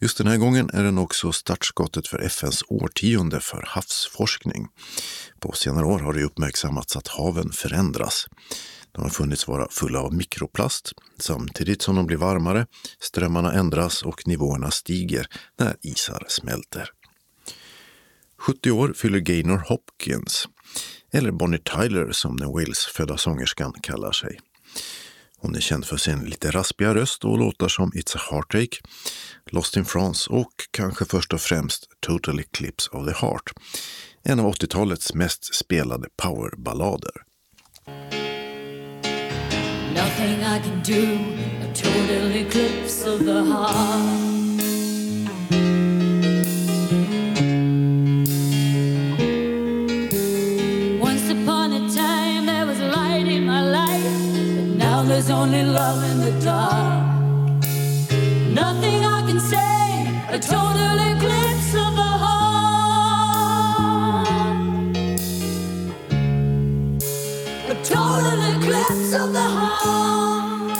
[0.00, 4.66] Just den här gången är den också startskottet för FNs årtionde för havsforskning.
[5.40, 8.26] På senare år har det uppmärksammats att haven förändras.
[8.92, 12.66] De har funnits vara fulla av mikroplast samtidigt som de blir varmare,
[13.00, 15.26] strömmarna ändras och nivåerna stiger
[15.58, 16.90] när isar smälter.
[18.40, 20.48] 70 år fyller Gaynor Hopkins.
[21.12, 24.38] eller Bonnie Tyler som den Wales-födda sångerskan kallar sig.
[25.40, 28.80] Hon är känd för sin lite raspiga röst och låtar som It's a Heartache,
[29.50, 33.52] Lost in France och kanske först och främst Total Eclipse of the Heart,
[34.22, 37.12] en av 80-talets mest spelade powerballader.
[39.94, 41.18] Nothing I can do,
[41.64, 44.57] a total eclipse of the heart
[55.18, 57.64] there's only love in the dark.
[58.54, 62.68] Nothing I can say, a total eclipse of the heart.
[67.68, 70.78] A total eclipse of the heart.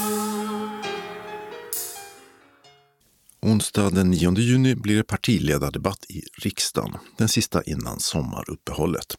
[3.43, 9.17] Onsdag den 9 juni blir det partiledardebatt i riksdagen, den sista innan sommaruppehållet.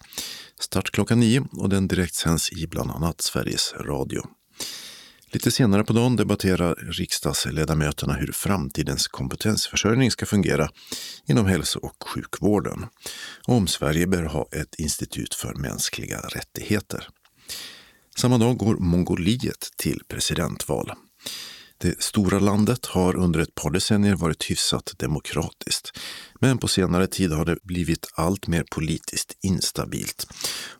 [0.59, 4.38] Start klockan nio och den direktsänds i bland annat Sveriges Radio.
[5.31, 10.69] Lite senare på dagen debatterar riksdagsledamöterna hur framtidens kompetensförsörjning ska fungera
[11.27, 12.85] inom hälso och sjukvården
[13.47, 17.07] och om Sverige bör ha ett institut för mänskliga rättigheter.
[18.17, 20.91] Samma dag går Mongoliet till presidentval.
[21.77, 25.99] Det stora landet har under ett par decennier varit hyfsat demokratiskt.
[26.39, 30.27] Men på senare tid har det blivit allt mer politiskt instabilt.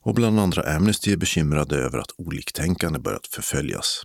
[0.01, 4.03] Och bland andra Amnesty är bekymrade över att oliktänkande börjat förföljas.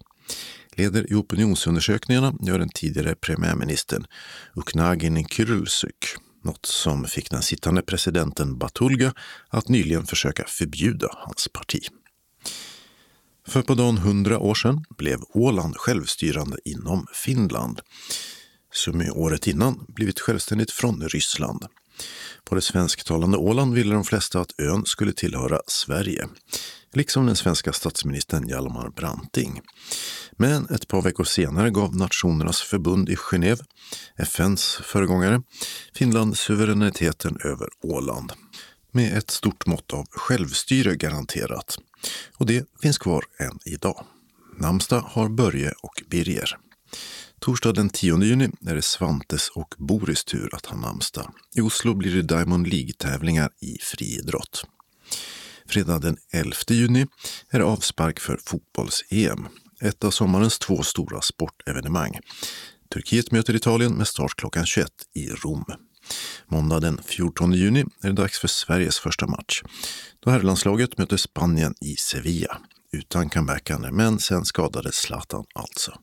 [0.76, 4.06] Leder i opinionsundersökningarna gör den tidigare premiärministern
[4.56, 9.14] Uknagin Kyrylsyk, något som fick den sittande presidenten Batulga
[9.48, 11.88] att nyligen försöka förbjuda hans parti.
[13.48, 17.80] För på dagen hundra år sedan blev Åland självstyrande inom Finland,
[18.72, 21.64] som i året innan blivit självständigt från Ryssland.
[22.44, 26.28] På det svensktalande Åland ville de flesta att ön skulle tillhöra Sverige,
[26.97, 29.61] liksom den svenska statsministern Hjalmar Branting.
[30.32, 33.64] Men ett par veckor senare gav Nationernas förbund i Genève,
[34.16, 35.42] FNs föregångare,
[35.95, 38.32] Finland suveräniteten över Åland
[38.92, 41.78] med ett stort mått av självstyre garanterat.
[42.36, 44.05] Och det finns kvar än idag.
[44.59, 46.57] Namsta har Börje och Birger.
[47.40, 51.32] Torsdag den 10 juni är det Svantes och Boris tur att ha namnsdag.
[51.57, 54.64] I Oslo blir det Diamond League-tävlingar i friidrott.
[55.74, 57.06] Fredag den 11 juni
[57.50, 59.48] är det avspark för fotbolls-EM.
[59.80, 62.18] Ett av sommarens två stora sportevenemang.
[62.92, 65.64] Turkiet möter Italien med start klockan 21 i Rom.
[66.46, 69.62] Måndag den 14 juni är det dags för Sveriges första match.
[70.20, 72.58] Då herrlandslaget möter Spanien i Sevilla.
[72.92, 75.98] Utan comebackande, men sen skadades Zlatan alltså.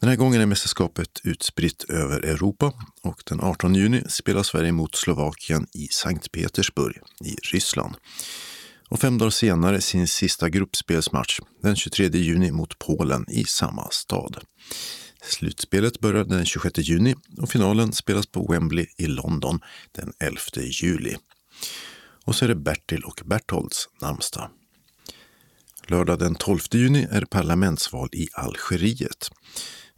[0.00, 2.72] Den här gången är mästerskapet utspritt över Europa
[3.02, 7.94] och den 18 juni spelar Sverige mot Slovakien i Sankt Petersburg i Ryssland.
[8.90, 14.38] Och fem dagar senare sin sista gruppspelsmatch den 23 juni mot Polen i samma stad.
[15.22, 19.60] Slutspelet börjar den 26 juni och finalen spelas på Wembley i London
[19.92, 21.16] den 11 juli.
[22.24, 24.50] Och så är det Bertil och Bertholds namnsdag.
[25.86, 29.30] Lördag den 12 juni är det parlamentsval i Algeriet.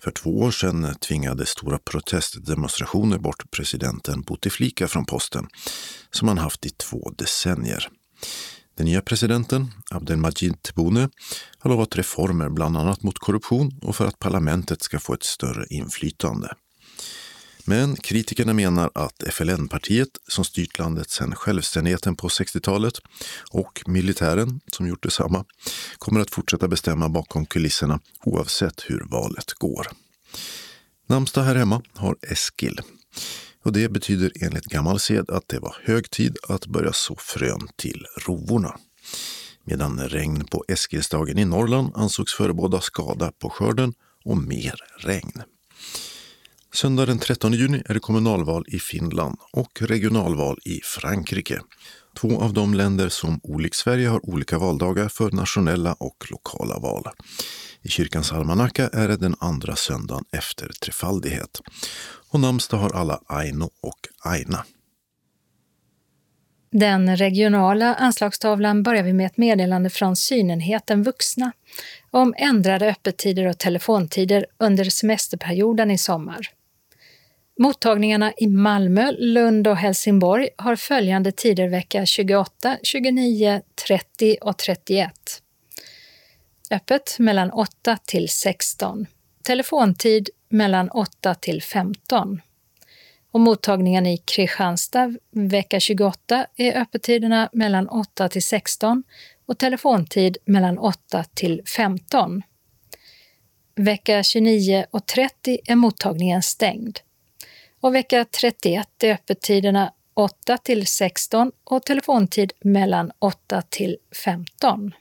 [0.02, 5.46] För två år sedan tvingade stora protestdemonstrationer bort presidenten Bouteflika från posten,
[6.10, 7.88] som han haft i två decennier.
[8.82, 11.08] Den nya presidenten, Abdelmajid Tebboune,
[11.58, 15.66] har lovat reformer bland annat mot korruption och för att parlamentet ska få ett större
[15.70, 16.54] inflytande.
[17.64, 22.94] Men kritikerna menar att FLN-partiet, som styrt landet sedan självständigheten på 60-talet,
[23.50, 25.44] och militären, som gjort detsamma,
[25.98, 29.86] kommer att fortsätta bestämma bakom kulisserna oavsett hur valet går.
[31.06, 32.80] Namnsdag här hemma har Eskil.
[33.62, 37.68] Och det betyder enligt gammal sed att det var hög tid att börja så frön
[37.76, 38.76] till rovorna.
[39.64, 43.94] Medan regn på Eskilsdagen i Norrland ansågs förebåda skada på skörden
[44.24, 45.42] och mer regn.
[46.74, 51.60] Söndag den 13 juni är det kommunalval i Finland och regionalval i Frankrike.
[52.20, 57.04] Två av de länder som olikt Sverige har olika valdagar för nationella och lokala val.
[57.82, 61.60] I kyrkans almanacka är det den andra söndagen efter trefaldighet.
[62.32, 64.64] Och namnsdag har alla Aino och Aina.
[66.70, 71.52] Den regionala anslagstavlan börjar vi med ett meddelande från synenheten Vuxna
[72.10, 76.50] om ändrade öppettider och telefontider under semesterperioden i sommar.
[77.58, 85.12] Mottagningarna i Malmö, Lund och Helsingborg har följande tider vecka 28, 29, 30 och 31.
[86.70, 89.06] Öppet mellan 8 till 16.
[89.42, 92.40] Telefontid mellan 8 till 15.
[93.30, 99.04] och mottagningen i Kristianstad vecka 28 är öppettiderna mellan 8 till 16
[99.46, 102.42] och telefontid mellan 8 till 15.
[103.74, 106.98] Vecka 29 och 30 är mottagningen stängd.
[107.80, 114.92] Och vecka 31 är öppettiderna 8 till 16 och telefontid mellan 8 till 15.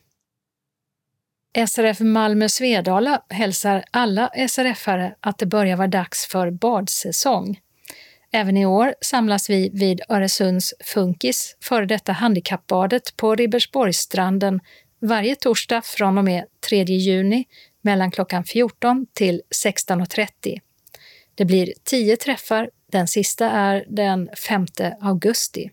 [1.58, 7.60] SRF Malmö Svedala hälsar alla SRF-are att det börjar vara dags för badsäsong.
[8.32, 14.60] Även i år samlas vi vid Öresunds Funkis, före detta handikappbadet på Ribersborgsstranden
[15.02, 17.46] varje torsdag från och med 3 juni
[17.82, 20.60] mellan klockan 14 till 16.30.
[21.36, 24.66] Det blir tio träffar, den sista är den 5
[25.02, 25.72] augusti.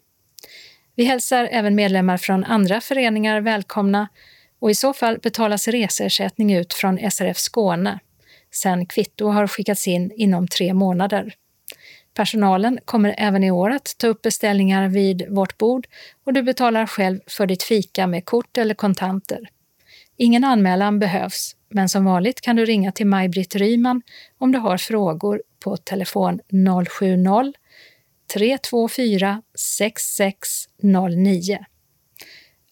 [0.95, 4.09] Vi hälsar även medlemmar från andra föreningar välkomna
[4.59, 7.99] och i så fall betalas reseersättning ut från SRF Skåne
[8.55, 11.35] sen kvitto har skickats in inom tre månader.
[12.15, 15.87] Personalen kommer även i år att ta upp beställningar vid vårt bord
[16.25, 19.41] och du betalar själv för ditt fika med kort eller kontanter.
[20.17, 24.03] Ingen anmälan behövs, men som vanligt kan du ringa till Maj-Britt Ryman
[24.39, 26.41] om du har frågor på telefon
[26.89, 27.53] 070
[28.33, 31.59] 324 6609.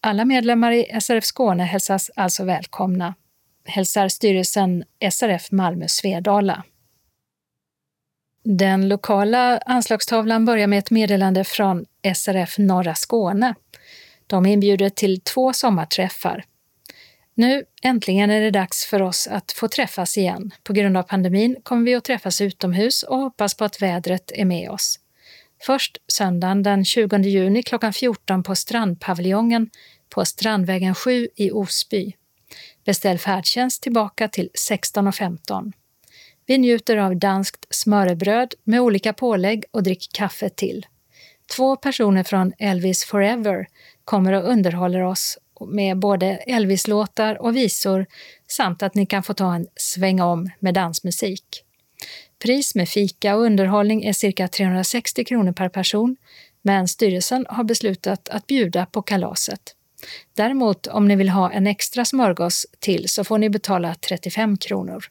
[0.07, 3.15] Alla medlemmar i SRF Skåne hälsas alltså välkomna.
[3.65, 6.63] Hälsar styrelsen SRF Malmö Svedala.
[8.43, 11.85] Den lokala anslagstavlan börjar med ett meddelande från
[12.15, 13.55] SRF Norra Skåne.
[14.27, 16.43] De inbjuder till två sommarträffar.
[17.33, 20.51] Nu äntligen är det dags för oss att få träffas igen.
[20.63, 24.45] På grund av pandemin kommer vi att träffas utomhus och hoppas på att vädret är
[24.45, 24.99] med oss.
[25.61, 29.69] Först söndagen den 20 juni klockan 14 på Strandpaviljongen
[30.09, 32.13] på Strandvägen 7 i Osby.
[32.85, 35.71] Beställ färdtjänst tillbaka till 16.15.
[36.45, 40.85] Vi njuter av danskt smörrebröd med olika pålägg och drick kaffe till.
[41.55, 43.67] Två personer från Elvis Forever
[44.05, 48.05] kommer och underhåller oss med både Elvis-låtar och visor
[48.47, 51.63] samt att ni kan få ta en sväng om med dansmusik.
[52.39, 56.15] Pris med fika och underhållning är cirka 360 kronor per person,
[56.61, 59.76] men styrelsen har beslutat att bjuda på kalaset.
[60.33, 65.05] Däremot om ni vill ha en extra smörgås till så får ni betala 35 kronor.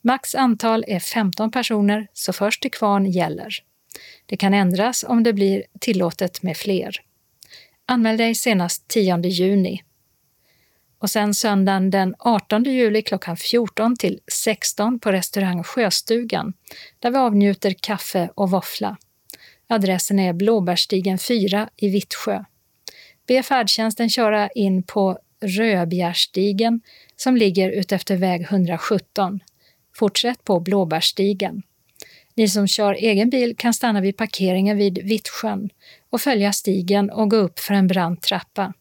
[0.00, 3.54] Max antal är 15 personer, så först till kvarn gäller.
[4.26, 6.96] Det kan ändras om det blir tillåtet med fler.
[7.86, 9.82] Anmäl dig senast 10 juni.
[10.98, 16.52] Och sen söndagen den 18 juli klockan 14 till 16 på restaurang Sjöstugan
[16.98, 18.96] där vi avnjuter kaffe och våffla.
[19.66, 22.44] Adressen är Blåbärstigen 4 i Vittsjö.
[23.26, 26.80] Be färdtjänsten köra in på Röbjärstigen
[27.16, 29.40] som ligger utefter väg 117.
[29.94, 31.62] Fortsätt på Blåbärstigen.
[32.34, 35.70] Ni som kör egen bil kan stanna vid parkeringen vid Vittsjön
[36.10, 38.72] och följa stigen och gå upp för en brant trappa.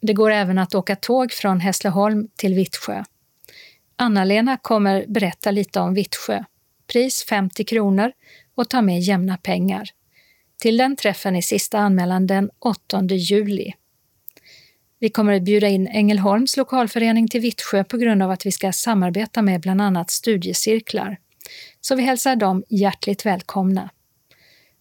[0.00, 3.04] Det går även att åka tåg från Hässleholm till Vittsjö.
[3.96, 6.44] Anna-Lena kommer berätta lite om Vittsjö.
[6.92, 8.12] Pris 50 kronor
[8.54, 9.88] och ta med jämna pengar.
[10.60, 13.72] Till den träffen är sista anmälan den 8 juli.
[14.98, 18.72] Vi kommer att bjuda in Ängelholms lokalförening till Vittsjö på grund av att vi ska
[18.72, 21.18] samarbeta med bland annat studiecirklar.
[21.80, 23.90] Så vi hälsar dem hjärtligt välkomna.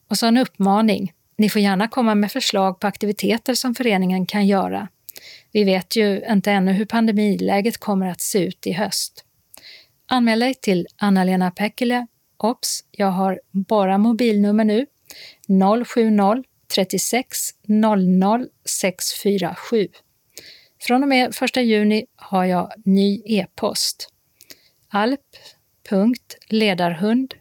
[0.10, 1.14] Och så en uppmaning.
[1.38, 4.88] Ni får gärna komma med förslag på aktiviteter som föreningen kan göra.
[5.52, 9.24] Vi vet ju inte ännu hur pandemiläget kommer att se ut i höst.
[10.08, 14.86] Anmäl dig till Anna-Lena Päckele, Ops, jag har bara mobilnummer nu.
[15.86, 16.44] 070
[16.76, 19.88] 36 00 647.
[20.82, 24.10] Från och med 1 juni har jag ny e-post.
[24.88, 27.34] alp.ledarhund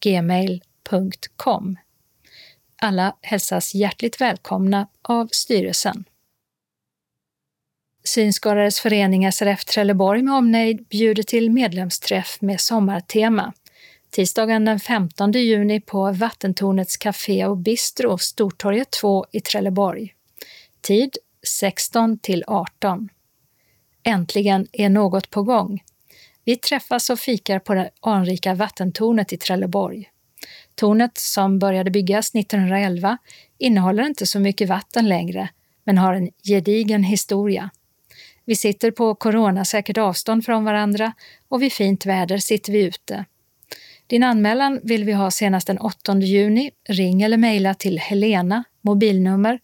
[0.00, 1.76] gmail.com.
[2.82, 6.04] Alla hälsas hjärtligt välkomna av styrelsen.
[8.04, 13.52] Synskadades förening SRF Trelleborg med omnejd bjuder till medlemsträff med sommartema.
[14.10, 20.14] Tisdagen den 15 juni på Vattentornets Café och Bistro, Stortorget 2 i Trelleborg.
[20.80, 21.16] Tid
[21.46, 23.08] 16 till 18.
[24.02, 25.82] Äntligen är något på gång.
[26.44, 30.10] Vi träffas och fikar på det anrika vattentornet i Trelleborg.
[30.74, 33.18] Tornet, som började byggas 1911,
[33.58, 35.48] innehåller inte så mycket vatten längre,
[35.84, 37.70] men har en gedigen historia.
[38.44, 41.12] Vi sitter på coronasäkert avstånd från varandra
[41.48, 43.24] och vid fint väder sitter vi ute.
[44.08, 46.70] Din anmälan vill vi ha senast den 8 juni.
[46.88, 49.60] Ring eller mejla till Helena, mobilnummer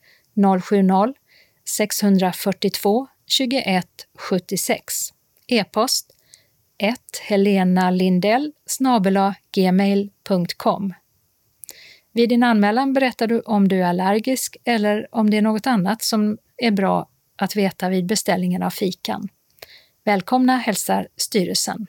[0.60, 1.14] 070
[1.68, 3.86] 642 21
[4.18, 4.94] 76.
[5.46, 6.10] E-post
[6.78, 8.52] 1 Helena Lindell
[9.52, 10.94] gmail.com.
[12.12, 16.02] Vid din anmälan berättar du om du är allergisk eller om det är något annat
[16.02, 19.28] som är bra att veta vid beställningen av fikan.
[20.04, 21.86] Välkomna hälsar styrelsen.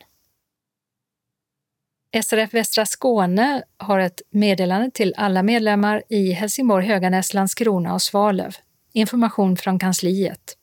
[2.23, 8.55] SRF Västra Skåne har ett meddelande till alla medlemmar i Helsingborg, Höganäs, Landskrona och Svalöv.
[8.93, 10.57] Information från kansliet.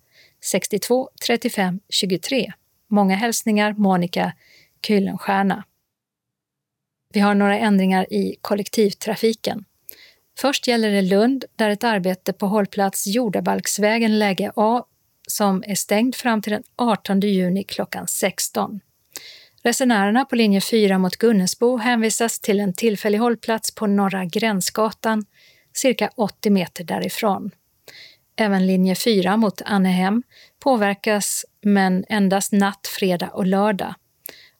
[0.46, 2.54] 62 35 23.
[2.88, 4.34] Många hälsningar Monica
[4.82, 5.64] Kuylenstierna.
[7.14, 9.66] Vi har några ändringar i kollektivtrafiken.
[10.40, 14.84] Först gäller det Lund där ett arbete på hållplats Jordabalksvägen läge A
[15.28, 18.80] som är stängd fram till den 18 juni klockan 16.
[19.64, 25.26] Resenärerna på linje 4 mot Gunnesbo hänvisas till en tillfällig hållplats på Norra Gränsgatan,
[25.74, 27.52] cirka 80 meter därifrån.
[28.38, 30.24] Även linje 4 mot Annehem
[30.60, 33.96] påverkas, men endast natt, fredag och lördag.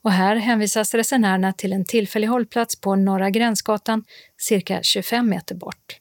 [0.02, 4.04] Och här hänvisas resenärerna till en tillfällig hållplats på Norra Gränsgatan,
[4.38, 6.00] cirka 25 meter bort.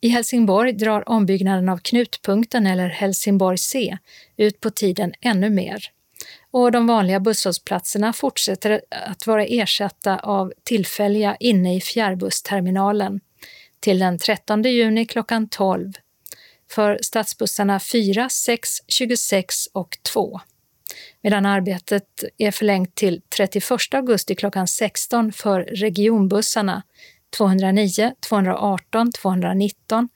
[0.00, 3.98] I Helsingborg drar ombyggnaden av Knutpunkten, eller Helsingborg C,
[4.36, 5.84] ut på tiden ännu mer.
[6.50, 13.20] Och de vanliga busshållplatserna fortsätter att vara ersatta av tillfälliga inne i fjärrbussterminalen
[13.80, 15.92] till den 13 juni klockan 12
[16.70, 20.40] för stadsbussarna 4, 6, 26 och 2
[21.22, 26.82] medan arbetet är förlängt till 31 augusti klockan 16 för regionbussarna
[27.36, 30.08] 209, 218, 219,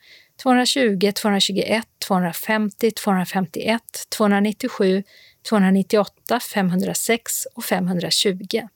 [0.43, 5.03] 220, 221, 250, 251, 297,
[5.49, 8.69] 298, 506 och 520.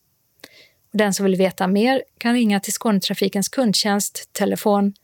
[0.93, 4.95] Den som vill veta mer kan ringa till Skånetrafikens kundtjänst telefon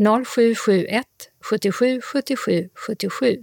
[0.00, 1.04] 0771
[1.40, 3.42] 77 77 77.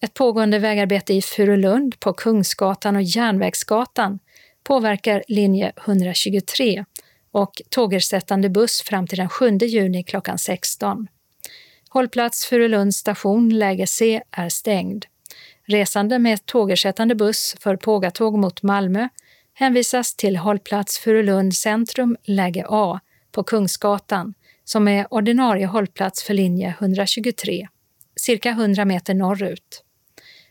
[0.00, 4.18] Ett pågående vägarbete i Furulund på Kungsgatan och Järnvägsgatan
[4.64, 6.84] påverkar linje 123
[7.30, 11.06] och tågersättande buss fram till den 7 juni klockan 16.
[11.88, 15.06] Hållplats Furulunds station, läge C, är stängd.
[15.64, 19.08] Resande med tågersättande buss för pågatåg mot Malmö
[19.54, 23.00] hänvisas till hållplats Furulund centrum, läge A,
[23.32, 24.34] på Kungsgatan,
[24.64, 27.68] som är ordinarie hållplats för linje 123,
[28.16, 29.84] cirka 100 meter norrut.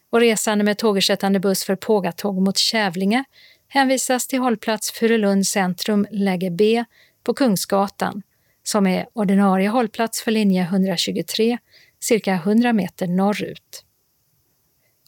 [0.10, 3.24] Och resande med tågersättande buss för pågatåg mot Kävlinge
[3.68, 6.86] hänvisas till hållplats Furulund centrum, läge B,
[7.24, 8.22] på Kungsgatan,
[8.64, 11.58] som är ordinarie hållplats för linje 123,
[12.00, 13.86] cirka 100 meter norrut.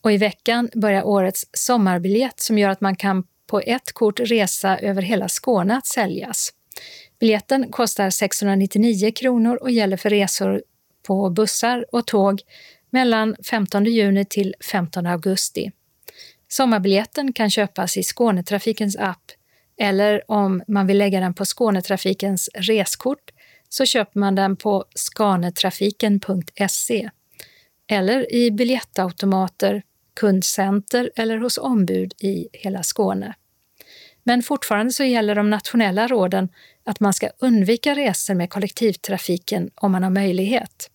[0.02, 4.78] Och i veckan börjar årets sommarbiljett som gör att man kan på ett kort resa
[4.78, 6.54] över hela Skåne att säljas.
[7.24, 10.64] Biljetten kostar 699 kronor och gäller för resor
[11.08, 12.42] på bussar och tåg
[12.90, 15.72] mellan 15 juni till 15 augusti.
[16.48, 19.32] Sommarbiljetten kan köpas i Skånetrafikens app
[19.78, 23.32] eller om man vill lägga den på Skånetrafikens reskort
[23.70, 27.10] så köper man den på skanetrafiken.se
[27.88, 29.84] eller i biljettautomater,
[30.14, 33.36] kundcenter eller hos ombud i hela Skåne.
[34.24, 36.50] Men fortfarande så gäller de nationella råden
[36.86, 40.90] att man ska undvika resor med kollektivtrafiken om man har möjlighet.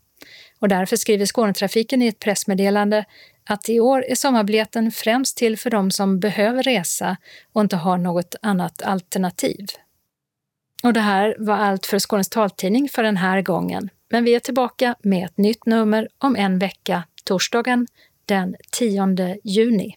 [0.59, 3.05] Och därför skriver Skånetrafiken i ett pressmeddelande
[3.44, 7.16] att i år är sommarbiljetten främst till för de som behöver resa
[7.52, 9.66] och inte har något annat alternativ.
[10.82, 13.90] Och det här var allt för Skånes taltidning för den här gången.
[14.10, 17.86] Men vi är tillbaka med ett nytt nummer om en vecka, torsdagen
[18.27, 19.97] den 10 juni.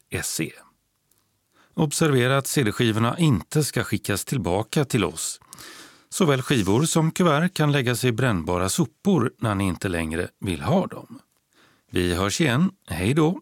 [1.73, 5.39] Observera att CD-skivorna inte ska skickas tillbaka till oss.
[6.09, 10.87] Såväl skivor som kuvert kan läggas i brännbara sopor när ni inte längre vill ha
[10.87, 11.19] dem.
[11.91, 12.71] Vi hörs igen.
[12.87, 13.41] Hej då!